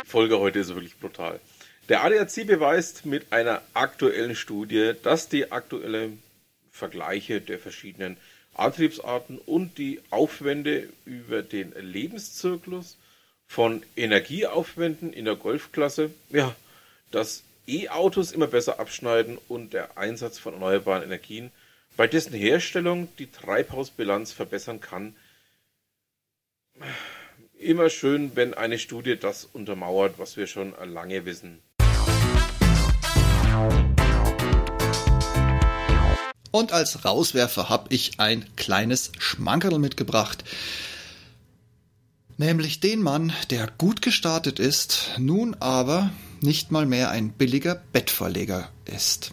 [0.04, 1.40] Folge heute ist wirklich brutal.
[1.88, 6.22] Der ADAC beweist mit einer aktuellen Studie, dass die aktuellen
[6.70, 8.16] Vergleiche der verschiedenen
[8.54, 12.98] Antriebsarten und die Aufwände über den Lebenszyklus
[13.46, 16.54] von Energieaufwänden in der Golfklasse, ja,
[17.10, 21.50] dass E-Autos immer besser abschneiden und der Einsatz von erneuerbaren Energien,
[21.96, 25.14] bei dessen Herstellung die Treibhausbilanz verbessern kann.
[27.62, 31.60] Immer schön, wenn eine Studie das untermauert, was wir schon lange wissen.
[36.50, 40.44] Und als Rauswerfer habe ich ein kleines Schmankerl mitgebracht
[42.42, 46.10] nämlich den Mann, der gut gestartet ist, nun aber
[46.40, 49.32] nicht mal mehr ein billiger Bettverleger ist.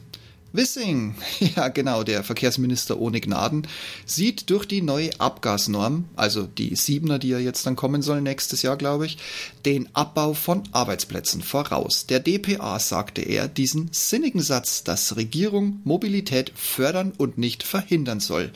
[0.52, 1.16] Wissing,
[1.56, 3.68] ja genau, der Verkehrsminister ohne Gnaden,
[4.06, 8.62] sieht durch die neue Abgasnorm, also die Siebener, die ja jetzt dann kommen soll nächstes
[8.62, 9.18] Jahr, glaube ich,
[9.66, 12.08] den Abbau von Arbeitsplätzen voraus.
[12.08, 18.52] Der DPA sagte er diesen sinnigen Satz, dass Regierung Mobilität fördern und nicht verhindern soll.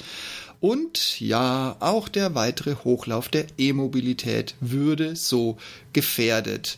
[0.63, 5.57] Und ja, auch der weitere Hochlauf der E-Mobilität würde so
[5.91, 6.77] gefährdet.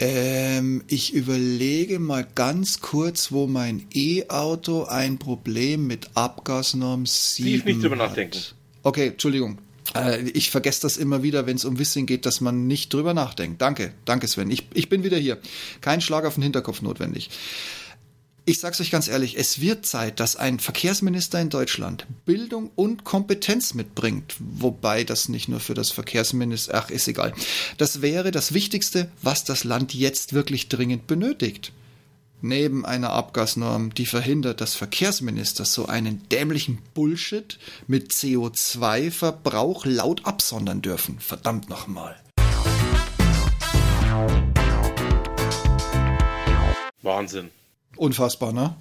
[0.00, 7.64] Ähm, ich überlege mal ganz kurz, wo mein E-Auto ein Problem mit Abgasnorm 7 Tief
[7.64, 8.38] nicht drüber nachdenken.
[8.84, 9.58] Okay, Entschuldigung.
[9.94, 13.14] Äh, ich vergesse das immer wieder, wenn es um Wissing geht, dass man nicht drüber
[13.14, 13.60] nachdenkt.
[13.60, 14.50] Danke, danke Sven.
[14.50, 15.38] Ich, ich bin wieder hier.
[15.80, 17.30] Kein Schlag auf den Hinterkopf notwendig.
[18.48, 23.04] Ich sag's euch ganz ehrlich, es wird Zeit, dass ein Verkehrsminister in Deutschland Bildung und
[23.04, 27.34] Kompetenz mitbringt, wobei das nicht nur für das Verkehrsminister, ach, ist egal.
[27.76, 31.72] Das wäre das Wichtigste, was das Land jetzt wirklich dringend benötigt.
[32.40, 40.80] Neben einer Abgasnorm, die verhindert, dass Verkehrsminister so einen dämlichen Bullshit mit CO2-Verbrauch laut absondern
[40.80, 41.20] dürfen.
[41.20, 42.16] Verdammt nochmal.
[47.02, 47.50] Wahnsinn.
[47.98, 48.76] Unfassbar, ne?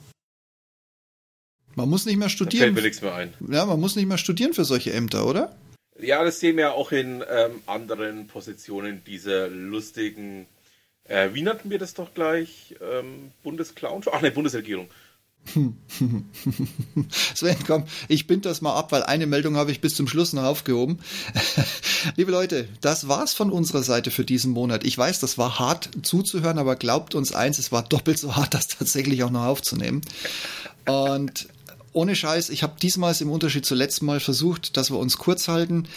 [1.75, 2.59] Man muss nicht mehr studieren.
[2.59, 3.33] Da fällt mir nichts mehr ein.
[3.51, 5.55] Ja, man muss nicht mehr studieren für solche Ämter, oder?
[5.99, 10.47] Ja, das sehen wir auch in ähm, anderen Positionen dieser lustigen,
[11.05, 12.75] äh, wie nannten wir das doch gleich?
[12.81, 14.03] Ähm, Bundesclown?
[14.11, 14.89] Ach ne, Bundesregierung.
[17.35, 20.33] Sven, komm, ich bind das mal ab, weil eine Meldung habe ich bis zum Schluss
[20.33, 20.99] noch aufgehoben.
[22.15, 24.83] Liebe Leute, das war's von unserer Seite für diesen Monat.
[24.83, 28.53] Ich weiß, das war hart zuzuhören, aber glaubt uns eins, es war doppelt so hart,
[28.53, 30.01] das tatsächlich auch noch aufzunehmen.
[30.85, 31.47] Und
[31.97, 35.47] ohne Scheiß, ich habe diesmal im Unterschied zum letzten Mal versucht, dass wir uns kurz
[35.47, 35.87] halten.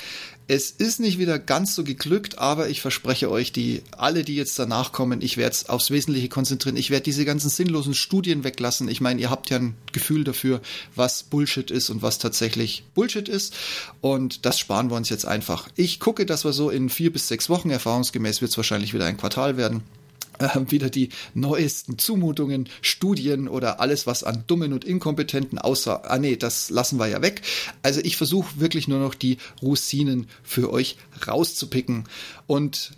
[0.49, 4.59] Es ist nicht wieder ganz so geglückt, aber ich verspreche euch, die alle, die jetzt
[4.59, 6.79] danach kommen, ich werde es aufs Wesentliche konzentrieren.
[6.79, 8.89] Ich werde diese ganzen sinnlosen Studien weglassen.
[8.89, 10.63] Ich meine, ihr habt ja ein Gefühl dafür,
[10.97, 13.55] was Bullshit ist und was tatsächlich Bullshit ist.
[14.01, 15.69] Und das sparen wir uns jetzt einfach.
[15.77, 19.05] Ich gucke, dass wir so in vier bis sechs Wochen, erfahrungsgemäß wird es wahrscheinlich wieder
[19.05, 19.83] ein Quartal werden,
[20.41, 26.19] äh, wieder die neuesten Zumutungen, Studien oder alles, was an dummen und inkompetenten außer, ah
[26.19, 27.43] nee, das lassen wir ja weg.
[27.83, 32.05] Also ich versuche wirklich nur noch die Rosinen für euch rauszupicken
[32.47, 32.93] und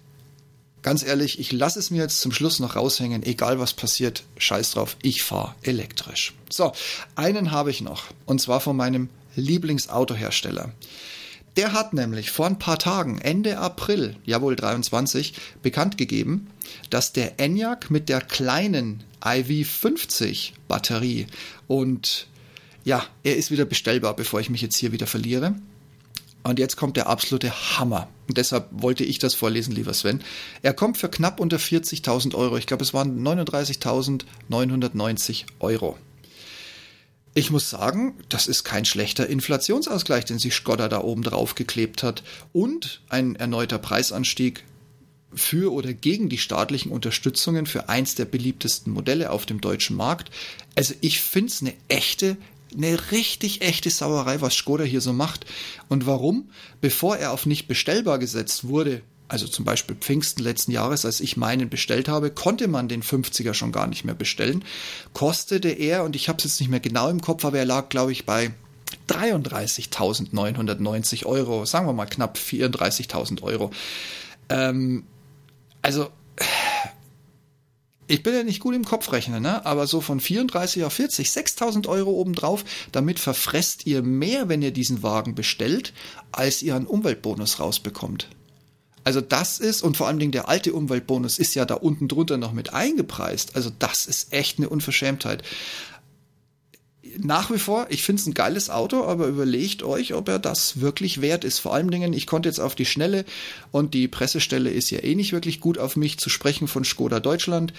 [0.82, 4.72] ganz ehrlich, ich lasse es mir jetzt zum Schluss noch raushängen, egal was passiert, scheiß
[4.72, 6.34] drauf, ich fahre elektrisch.
[6.50, 6.72] So,
[7.14, 10.72] einen habe ich noch und zwar von meinem Lieblingsautohersteller.
[11.56, 16.48] Der hat nämlich vor ein paar Tagen, Ende April, jawohl 23, bekannt gegeben,
[16.90, 21.26] dass der ENIAC mit der kleinen IV50 Batterie
[21.66, 22.26] und
[22.84, 25.54] ja, er ist wieder bestellbar, bevor ich mich jetzt hier wieder verliere.
[26.42, 28.08] Und jetzt kommt der absolute Hammer.
[28.26, 30.20] Und deshalb wollte ich das vorlesen, lieber Sven.
[30.62, 32.56] Er kommt für knapp unter 40.000 Euro.
[32.56, 35.96] Ich glaube, es waren 39.990 Euro.
[37.34, 42.02] Ich muss sagen, das ist kein schlechter Inflationsausgleich, den sich Skoda da oben drauf geklebt
[42.02, 42.24] hat.
[42.52, 44.64] Und ein erneuter Preisanstieg
[45.34, 50.30] für oder gegen die staatlichen Unterstützungen für eins der beliebtesten Modelle auf dem deutschen Markt.
[50.74, 52.36] Also ich finde es eine echte,
[52.76, 55.46] eine richtig echte Sauerei, was Skoda hier so macht.
[55.88, 56.50] Und warum?
[56.80, 61.38] Bevor er auf nicht bestellbar gesetzt wurde, also zum Beispiel Pfingsten letzten Jahres, als ich
[61.38, 64.62] meinen bestellt habe, konnte man den 50er schon gar nicht mehr bestellen.
[65.14, 67.88] Kostete er, und ich habe es jetzt nicht mehr genau im Kopf, aber er lag,
[67.88, 68.50] glaube ich, bei
[69.08, 73.70] 33.990 Euro, sagen wir mal knapp 34.000 Euro.
[74.50, 75.04] Ähm,
[75.82, 76.08] also,
[78.06, 79.64] ich bin ja nicht gut im Kopfrechnen, ne?
[79.64, 84.72] aber so von 34 auf 40, 6000 Euro obendrauf, damit verfresst ihr mehr, wenn ihr
[84.72, 85.92] diesen Wagen bestellt,
[86.30, 88.28] als ihr einen Umweltbonus rausbekommt.
[89.04, 92.36] Also das ist, und vor allen Dingen der alte Umweltbonus ist ja da unten drunter
[92.36, 93.56] noch mit eingepreist.
[93.56, 95.42] Also das ist echt eine Unverschämtheit.
[97.18, 100.80] Nach wie vor, ich finde es ein geiles Auto, aber überlegt euch, ob er das
[100.80, 101.58] wirklich wert ist.
[101.58, 103.24] Vor allen Dingen, ich konnte jetzt auf die Schnelle
[103.70, 107.20] und die Pressestelle ist ja eh nicht wirklich gut auf mich zu sprechen von Skoda
[107.20, 107.72] Deutschland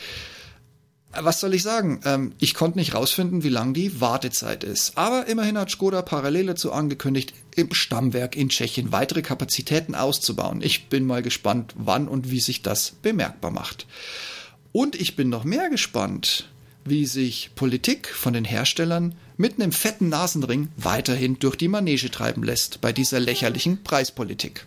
[1.22, 2.00] was soll ich sagen?
[2.06, 4.98] Ähm, ich konnte nicht rausfinden, wie lang die Wartezeit ist.
[4.98, 10.62] Aber immerhin hat Skoda parallel dazu angekündigt, im Stammwerk in Tschechien weitere Kapazitäten auszubauen.
[10.62, 13.86] Ich bin mal gespannt, wann und wie sich das bemerkbar macht.
[14.72, 16.50] Und ich bin noch mehr gespannt,
[16.86, 22.44] wie sich Politik von den Herstellern mit einem fetten Nasenring weiterhin durch die Manege treiben
[22.44, 24.66] lässt bei dieser lächerlichen Preispolitik.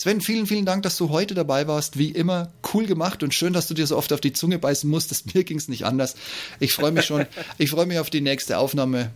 [0.00, 1.98] Sven, vielen, vielen Dank, dass du heute dabei warst.
[1.98, 4.88] Wie immer, cool gemacht und schön, dass du dir so oft auf die Zunge beißen
[4.88, 5.34] musstest.
[5.34, 6.14] Mir ging es nicht anders.
[6.58, 7.26] Ich freue mich schon.
[7.58, 9.10] ich freue mich auf die nächste Aufnahme.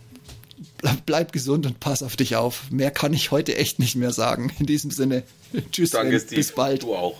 [1.07, 2.69] Bleib gesund und pass auf dich auf.
[2.69, 4.51] Mehr kann ich heute echt nicht mehr sagen.
[4.59, 5.23] In diesem Sinne,
[5.71, 6.35] tschüss, Danke, Sven.
[6.35, 6.83] bis bald.
[6.83, 7.19] Du auch.